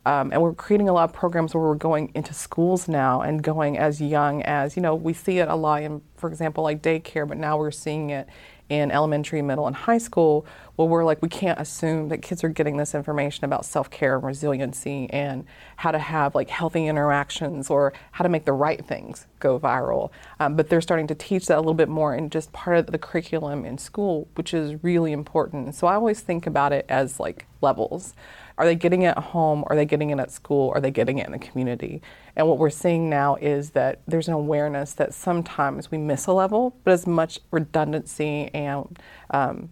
Um, 0.07 0.31
and 0.31 0.41
we're 0.41 0.53
creating 0.53 0.87
a 0.87 0.93
lot 0.93 1.03
of 1.03 1.11
programs 1.13 1.53
where 1.53 1.61
we're 1.61 1.75
going 1.75 2.13
into 2.15 2.33
schools 2.33 2.87
now 2.87 3.19
and 3.23 3.43
going 3.43 3.77
as 3.77 3.99
young 3.99 4.41
as, 4.43 4.77
you 4.77 4.81
know, 4.81 4.95
we 4.95 5.11
see 5.11 5.39
it 5.39 5.49
a 5.49 5.55
lot 5.55 5.83
in, 5.83 6.01
for 6.15 6.29
example, 6.29 6.63
like 6.63 6.81
daycare, 6.81 7.27
but 7.27 7.35
now 7.35 7.57
we're 7.57 7.71
seeing 7.71 8.11
it 8.11 8.25
in 8.69 8.89
elementary, 8.89 9.41
middle, 9.41 9.67
and 9.67 9.75
high 9.75 9.97
school 9.97 10.45
where 10.77 10.87
we're 10.87 11.03
like, 11.03 11.21
we 11.21 11.27
can't 11.27 11.59
assume 11.59 12.07
that 12.07 12.21
kids 12.21 12.41
are 12.45 12.49
getting 12.49 12.77
this 12.77 12.95
information 12.95 13.43
about 13.43 13.65
self 13.65 13.89
care 13.89 14.15
and 14.15 14.23
resiliency 14.23 15.09
and 15.09 15.43
how 15.75 15.91
to 15.91 15.99
have 15.99 16.35
like 16.35 16.49
healthy 16.49 16.87
interactions 16.87 17.69
or 17.69 17.91
how 18.11 18.23
to 18.23 18.29
make 18.29 18.45
the 18.45 18.53
right 18.53 18.85
things 18.85 19.27
go 19.39 19.59
viral. 19.59 20.11
Um, 20.39 20.55
but 20.55 20.69
they're 20.69 20.79
starting 20.79 21.07
to 21.07 21.15
teach 21.15 21.47
that 21.47 21.57
a 21.57 21.59
little 21.59 21.73
bit 21.73 21.89
more 21.89 22.15
in 22.15 22.29
just 22.29 22.53
part 22.53 22.77
of 22.77 22.87
the 22.87 22.97
curriculum 22.97 23.65
in 23.65 23.77
school, 23.77 24.29
which 24.35 24.53
is 24.53 24.81
really 24.85 25.11
important. 25.11 25.75
So 25.75 25.87
I 25.87 25.95
always 25.95 26.21
think 26.21 26.47
about 26.47 26.71
it 26.71 26.85
as 26.87 27.19
like 27.19 27.45
levels. 27.61 28.13
Are 28.57 28.65
they 28.65 28.75
getting 28.75 29.03
it 29.03 29.09
at 29.09 29.19
home? 29.19 29.63
Are 29.67 29.75
they 29.75 29.85
getting 29.85 30.09
it 30.09 30.19
at 30.19 30.31
school? 30.31 30.71
Are 30.73 30.81
they 30.81 30.91
getting 30.91 31.19
it 31.19 31.25
in 31.25 31.31
the 31.31 31.39
community? 31.39 32.01
And 32.35 32.47
what 32.47 32.57
we're 32.57 32.69
seeing 32.69 33.09
now 33.09 33.35
is 33.35 33.71
that 33.71 34.01
there's 34.07 34.27
an 34.27 34.33
awareness 34.33 34.93
that 34.93 35.13
sometimes 35.13 35.91
we 35.91 35.97
miss 35.97 36.25
a 36.27 36.33
level, 36.33 36.75
but 36.83 36.91
as 36.91 37.05
much 37.05 37.39
redundancy 37.51 38.49
and 38.53 38.99
um, 39.29 39.69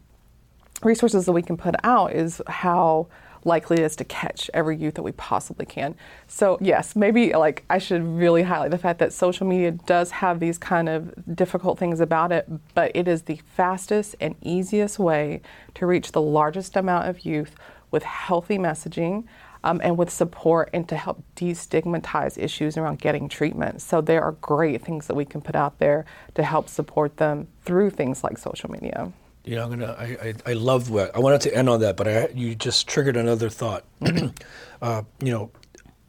resources 0.83 1.25
that 1.25 1.31
we 1.31 1.41
can 1.41 1.57
put 1.57 1.75
out 1.83 2.13
is 2.13 2.41
how 2.47 3.07
likely 3.45 3.77
it 3.77 3.83
is 3.83 3.95
to 3.95 4.03
catch 4.03 4.49
every 4.53 4.75
youth 4.75 4.95
that 4.95 5.03
we 5.03 5.11
possibly 5.13 5.65
can. 5.65 5.95
So 6.27 6.57
yes, 6.59 6.95
maybe 6.95 7.33
like 7.33 7.63
I 7.69 7.77
should 7.77 8.03
really 8.03 8.41
highlight 8.43 8.71
the 8.71 8.77
fact 8.77 8.99
that 8.99 9.13
social 9.13 9.45
media 9.47 9.71
does 9.71 10.11
have 10.11 10.39
these 10.39 10.57
kind 10.57 10.89
of 10.89 11.13
difficult 11.35 11.77
things 11.77 11.99
about 11.99 12.31
it, 12.31 12.49
but 12.73 12.91
it 12.95 13.07
is 13.07 13.23
the 13.23 13.39
fastest 13.55 14.15
and 14.19 14.35
easiest 14.41 14.97
way 14.97 15.41
to 15.75 15.85
reach 15.85 16.11
the 16.11 16.21
largest 16.21 16.75
amount 16.75 17.07
of 17.07 17.23
youth 17.23 17.55
with 17.95 18.03
healthy 18.03 18.57
messaging 18.57 19.23
um, 19.63 19.79
and 19.81 19.97
with 19.97 20.09
support 20.09 20.69
and 20.73 20.89
to 20.89 20.97
help 20.97 21.23
destigmatize 21.37 22.37
issues 22.37 22.75
around 22.75 22.99
getting 22.99 23.29
treatment. 23.29 23.81
So 23.81 24.01
there 24.01 24.21
are 24.21 24.33
great 24.33 24.81
things 24.81 25.07
that 25.07 25.15
we 25.15 25.23
can 25.23 25.39
put 25.39 25.55
out 25.55 25.79
there 25.79 26.03
to 26.33 26.43
help 26.43 26.67
support 26.67 27.15
them 27.15 27.47
through 27.63 27.91
things 27.91 28.21
like 28.21 28.37
social 28.37 28.69
media. 28.69 29.13
Know, 29.45 29.63
I'm 29.63 29.69
gonna. 29.69 29.95
I, 29.97 30.05
I, 30.05 30.33
I 30.47 30.53
love 30.53 30.89
what 30.89 31.15
I 31.15 31.19
wanted 31.19 31.39
to 31.41 31.55
end 31.55 31.69
on 31.69 31.79
that, 31.79 31.95
but 31.95 32.07
I, 32.07 32.27
you 32.33 32.53
just 32.53 32.85
triggered 32.87 33.15
another 33.15 33.49
thought. 33.49 33.85
uh, 34.81 35.03
you 35.21 35.31
know, 35.31 35.51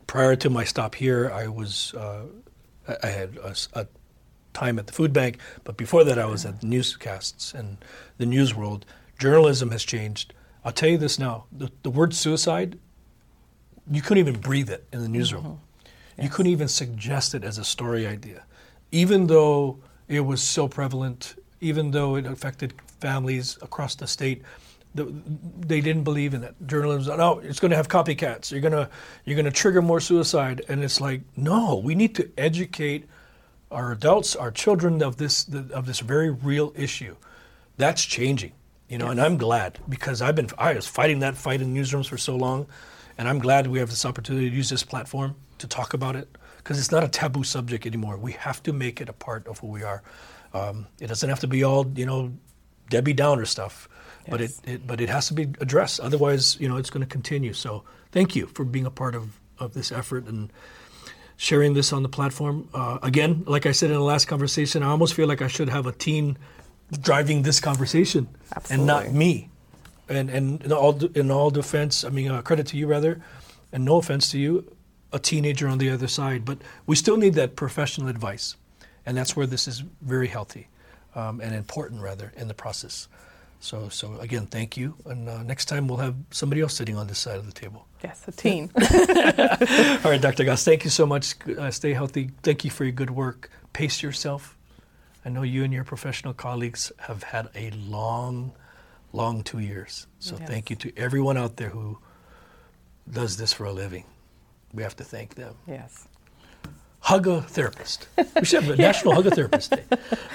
prior 0.09 0.35
to 0.37 0.51
my 0.51 0.65
stop 0.65 0.97
here, 0.97 1.31
I 1.31 1.47
was 1.47 1.95
uh, 1.95 2.25
I, 3.03 3.07
had 3.07 3.39
a, 3.75 3.87
time 4.55 4.79
at 4.79 4.89
the 4.89 4.93
food 4.93 5.13
bank, 5.13 5.39
but 5.63 5.77
before 5.77 6.03
that, 6.03 6.19
I 6.19 6.25
was 6.25 6.45
at 6.47 6.63
the 6.63 6.67
newscasts 6.67 7.55
and 7.55 7.77
the 8.19 8.27
news 8.27 8.55
world. 8.55 8.87
Journalism 9.21 9.71
has 9.71 9.85
changed. 9.85 10.33
I'll 10.67 10.73
tell 10.73 10.89
you 10.89 10.99
this 10.99 11.19
now: 11.19 11.45
the, 11.53 11.71
the 11.85 11.91
word 11.91 12.13
suicide, 12.13 12.77
you 13.89 14.03
couldn't 14.03 14.19
even 14.19 14.41
breathe 14.41 14.69
it 14.69 14.85
in 14.93 15.01
the 15.01 15.09
newsroom. 15.09 15.45
Mm-hmm. 15.45 16.23
You 16.25 16.29
couldn't 16.29 16.51
even 16.51 16.67
suggest 16.67 17.37
it 17.37 17.45
as 17.45 17.59
a 17.59 17.65
story 17.65 18.05
idea, 18.05 18.43
even 18.91 19.29
though 19.29 19.79
it 20.09 20.21
was 20.21 20.43
so 20.43 20.67
prevalent, 20.67 21.37
even 21.61 21.93
though 21.93 22.17
it 22.17 22.27
affected 22.27 22.75
families 23.01 23.57
across 23.63 23.95
the 23.95 24.09
state. 24.09 24.43
The, 24.97 25.05
they 25.61 25.83
didn't 25.83 26.05
believe 26.05 26.33
in 26.33 26.43
it. 26.43 26.55
Journalism, 26.67 27.19
no, 27.19 27.39
it's 27.41 27.61
going 27.61 27.71
to 27.71 27.77
have 27.77 27.87
copycats. 27.87 28.51
You're 28.51 28.63
gonna, 28.63 28.89
you're 29.27 29.37
gonna 29.37 29.51
trigger 29.51 29.83
more 29.83 30.01
suicide, 30.01 30.65
and 30.69 30.83
it's 30.83 31.03
like, 31.03 31.21
no, 31.37 31.77
we 31.77 31.95
need 31.95 32.15
to 32.15 32.31
educate 32.39 33.05
our 33.71 33.93
adults, 33.93 34.35
our 34.35 34.51
children 34.51 35.03
of 35.03 35.19
this, 35.19 35.47
of 35.73 35.85
this 35.85 36.01
very 36.01 36.31
real 36.31 36.73
issue. 36.75 37.15
That's 37.77 38.03
changing, 38.05 38.53
you 38.89 38.99
know, 38.99 39.09
and 39.09 39.21
I'm 39.21 39.37
glad 39.37 39.79
because 39.89 40.23
I've 40.23 40.35
been, 40.35 40.49
I 40.59 40.75
was 40.75 40.87
fighting 40.87 41.21
that 41.21 41.37
fight 41.37 41.61
in 41.61 41.75
newsrooms 41.75 42.09
for 42.09 42.19
so 42.19 42.37
long, 42.37 42.67
and 43.19 43.29
I'm 43.29 43.39
glad 43.39 43.67
we 43.67 43.79
have 43.79 43.91
this 43.91 44.05
opportunity 44.05 44.49
to 44.49 44.55
use 44.57 44.71
this 44.71 44.85
platform 44.85 45.37
to 45.59 45.67
talk 45.67 45.95
about 45.95 46.17
it 46.17 46.29
because 46.59 46.79
it's 46.79 46.93
not 46.93 47.03
a 47.03 47.09
taboo 47.09 47.45
subject 47.45 47.87
anymore. 47.87 48.17
We 48.17 48.33
have 48.33 48.63
to 48.65 48.73
make 48.73 49.01
it 49.01 49.09
a 49.09 49.13
part 49.13 49.47
of 49.47 49.59
who 49.59 49.69
we 49.69 49.83
are. 49.83 50.03
Um, 50.53 50.87
it 51.01 51.09
doesn't 51.09 51.29
have 51.29 51.41
to 51.41 51.47
be 51.47 51.65
all, 51.65 51.87
you 51.97 52.07
know, 52.07 52.33
Debbie 52.89 53.13
Downer 53.13 53.45
stuff, 53.45 53.89
but 54.29 54.41
it, 54.41 54.53
it 54.65 54.87
but 54.87 55.01
it 55.01 55.09
has 55.09 55.29
to 55.29 55.35
be 55.35 55.43
addressed. 55.61 56.01
Otherwise, 56.01 56.59
you 56.61 56.69
know, 56.69 56.77
it's 56.77 56.91
going 56.91 57.01
to 57.01 57.07
continue. 57.07 57.53
So, 57.53 57.85
thank 58.13 58.37
you 58.37 58.47
for 58.47 58.65
being 58.65 58.87
a 58.87 58.91
part 58.91 59.15
of 59.15 59.39
of 59.59 59.75
this 59.75 59.91
effort 59.91 60.27
and 60.27 60.53
sharing 61.37 61.75
this 61.75 61.93
on 61.93 62.03
the 62.03 62.09
platform. 62.09 62.69
Uh, 62.73 62.99
again, 63.03 63.45
like 63.47 63.67
I 63.67 63.73
said 63.73 63.91
in 63.91 63.97
the 63.97 64.03
last 64.03 64.27
conversation, 64.27 64.83
I 64.83 64.89
almost 64.89 65.15
feel 65.15 65.29
like 65.29 65.43
I 65.43 65.49
should 65.49 65.69
have 65.69 65.87
a 65.87 65.93
teen 65.93 66.39
driving 67.01 67.43
this 67.43 67.61
conversation 67.61 68.29
and 68.71 68.87
not 68.87 69.13
me. 69.13 69.51
And 70.09 70.31
and 70.31 70.63
in 70.63 70.73
all 70.73 71.05
in 71.17 71.31
all 71.31 71.51
defense, 71.51 72.05
I 72.05 72.11
mean, 72.11 72.31
uh, 72.31 72.43
credit 72.43 72.67
to 72.69 72.77
you 72.77 72.87
rather, 72.87 73.21
and 73.73 73.85
no 73.85 73.97
offense 73.97 74.31
to 74.31 74.39
you, 74.39 74.73
a 75.13 75.19
teenager 75.19 75.67
on 75.67 75.79
the 75.79 75.91
other 75.91 76.07
side. 76.07 76.45
But 76.45 76.59
we 76.87 76.95
still 76.95 77.17
need 77.17 77.35
that 77.35 77.57
professional 77.57 78.09
advice, 78.09 78.57
and 79.05 79.17
that's 79.17 79.35
where 79.37 79.47
this 79.47 79.67
is 79.67 79.83
very 80.01 80.29
healthy 80.29 80.69
um, 81.17 81.41
and 81.41 81.55
important 81.55 82.03
rather 82.03 82.33
in 82.37 82.47
the 82.47 82.55
process. 82.55 83.09
So 83.59 83.89
so 83.89 84.17
again, 84.21 84.47
thank 84.47 84.77
you. 84.77 84.95
And 85.07 85.29
uh, 85.29 85.43
next 85.43 85.65
time 85.65 85.89
we'll 85.89 85.99
have 85.99 86.15
somebody 86.31 86.61
else 86.61 86.75
sitting 86.75 86.97
on 86.97 87.09
this 87.09 87.19
side 87.19 87.39
of 87.39 87.47
the 87.47 87.53
table. 87.53 87.87
Yes, 88.05 88.23
a 88.29 88.33
teen. 88.33 88.71
All 90.05 90.11
right, 90.11 90.21
Dr. 90.21 90.45
Goss, 90.45 90.65
thank 90.65 90.85
you 90.85 90.91
so 90.91 91.05
much. 91.05 91.35
Uh, 91.49 91.71
stay 91.73 91.95
healthy. 91.95 92.31
Thank 92.43 92.65
you 92.65 92.71
for 92.71 92.85
your 92.85 92.93
good 92.93 93.11
work. 93.11 93.51
Pace 93.73 94.03
yourself. 94.03 94.57
I 95.27 95.29
know 95.29 95.43
you 95.43 95.65
and 95.65 95.73
your 95.73 95.83
professional 95.83 96.33
colleagues 96.33 96.93
have 96.99 97.25
had 97.25 97.49
a 97.57 97.71
long, 97.73 98.53
long 99.13 99.43
two 99.43 99.59
years. 99.59 100.07
So 100.21 100.37
Yes. 100.39 100.49
thank 100.49 100.71
you 100.71 100.77
to 100.77 100.93
everyone 100.97 101.37
out 101.37 101.57
there 101.57 101.71
who 101.71 101.99
does 103.11 103.37
this 103.37 103.53
for 103.53 103.65
a 103.67 103.73
living. 103.73 104.05
We 104.73 104.85
have 104.85 104.95
to 104.97 105.05
thank 105.05 105.35
them. 105.35 105.57
yes. 105.67 106.07
Hug 107.01 107.27
a 107.27 107.41
therapist. 107.43 108.07
We 108.37 108.45
should 108.45 108.63
have 108.65 108.73
a 108.73 108.77
National 108.77 109.15
Hug 109.15 109.27
a 109.27 109.31
Therapist 109.31 109.71
Day. 109.73 109.85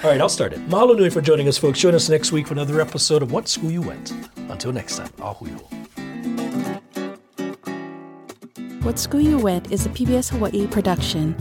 All 0.02 0.10
right, 0.10 0.20
I'll 0.20 0.28
start 0.28 0.52
it. 0.54 0.60
Mahalo 0.68 0.96
nui 0.96 1.10
for 1.10 1.20
joining 1.20 1.46
us, 1.48 1.58
folks. 1.58 1.78
Join 1.78 1.94
us 1.94 2.08
next 2.08 2.32
week 2.32 2.46
for 2.46 2.54
another 2.54 2.80
episode 2.80 3.22
of 3.22 3.30
What 3.32 3.48
School 3.48 3.70
You 3.70 3.82
Went. 3.82 4.12
Until 4.48 4.72
next 4.72 4.96
time, 4.96 5.08
ahui. 5.18 5.50
What 8.82 8.98
School 8.98 9.20
You 9.20 9.38
Went 9.38 9.70
is 9.70 9.84
a 9.86 9.90
PBS 9.90 10.30
Hawaii 10.30 10.66
production. 10.66 11.34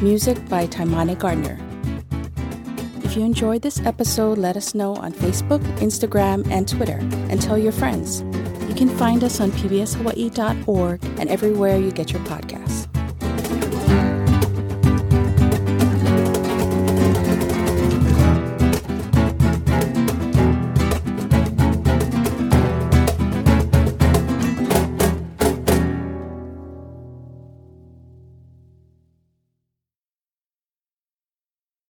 Music 0.00 0.36
by 0.48 0.66
Taimane 0.66 1.18
Gardner. 1.18 1.58
You 3.18 3.24
enjoyed 3.24 3.62
this 3.62 3.80
episode, 3.84 4.38
let 4.38 4.56
us 4.56 4.76
know 4.76 4.94
on 4.94 5.12
Facebook, 5.12 5.58
Instagram, 5.78 6.48
and 6.52 6.68
Twitter, 6.68 6.98
and 7.30 7.42
tell 7.42 7.58
your 7.58 7.72
friends. 7.72 8.20
You 8.68 8.76
can 8.76 8.88
find 8.88 9.24
us 9.24 9.40
on 9.40 9.50
pbshawaii.org 9.50 11.04
and 11.18 11.28
everywhere 11.28 11.78
you 11.78 11.90
get 11.90 12.12
your 12.12 12.22
podcasts. 12.26 12.57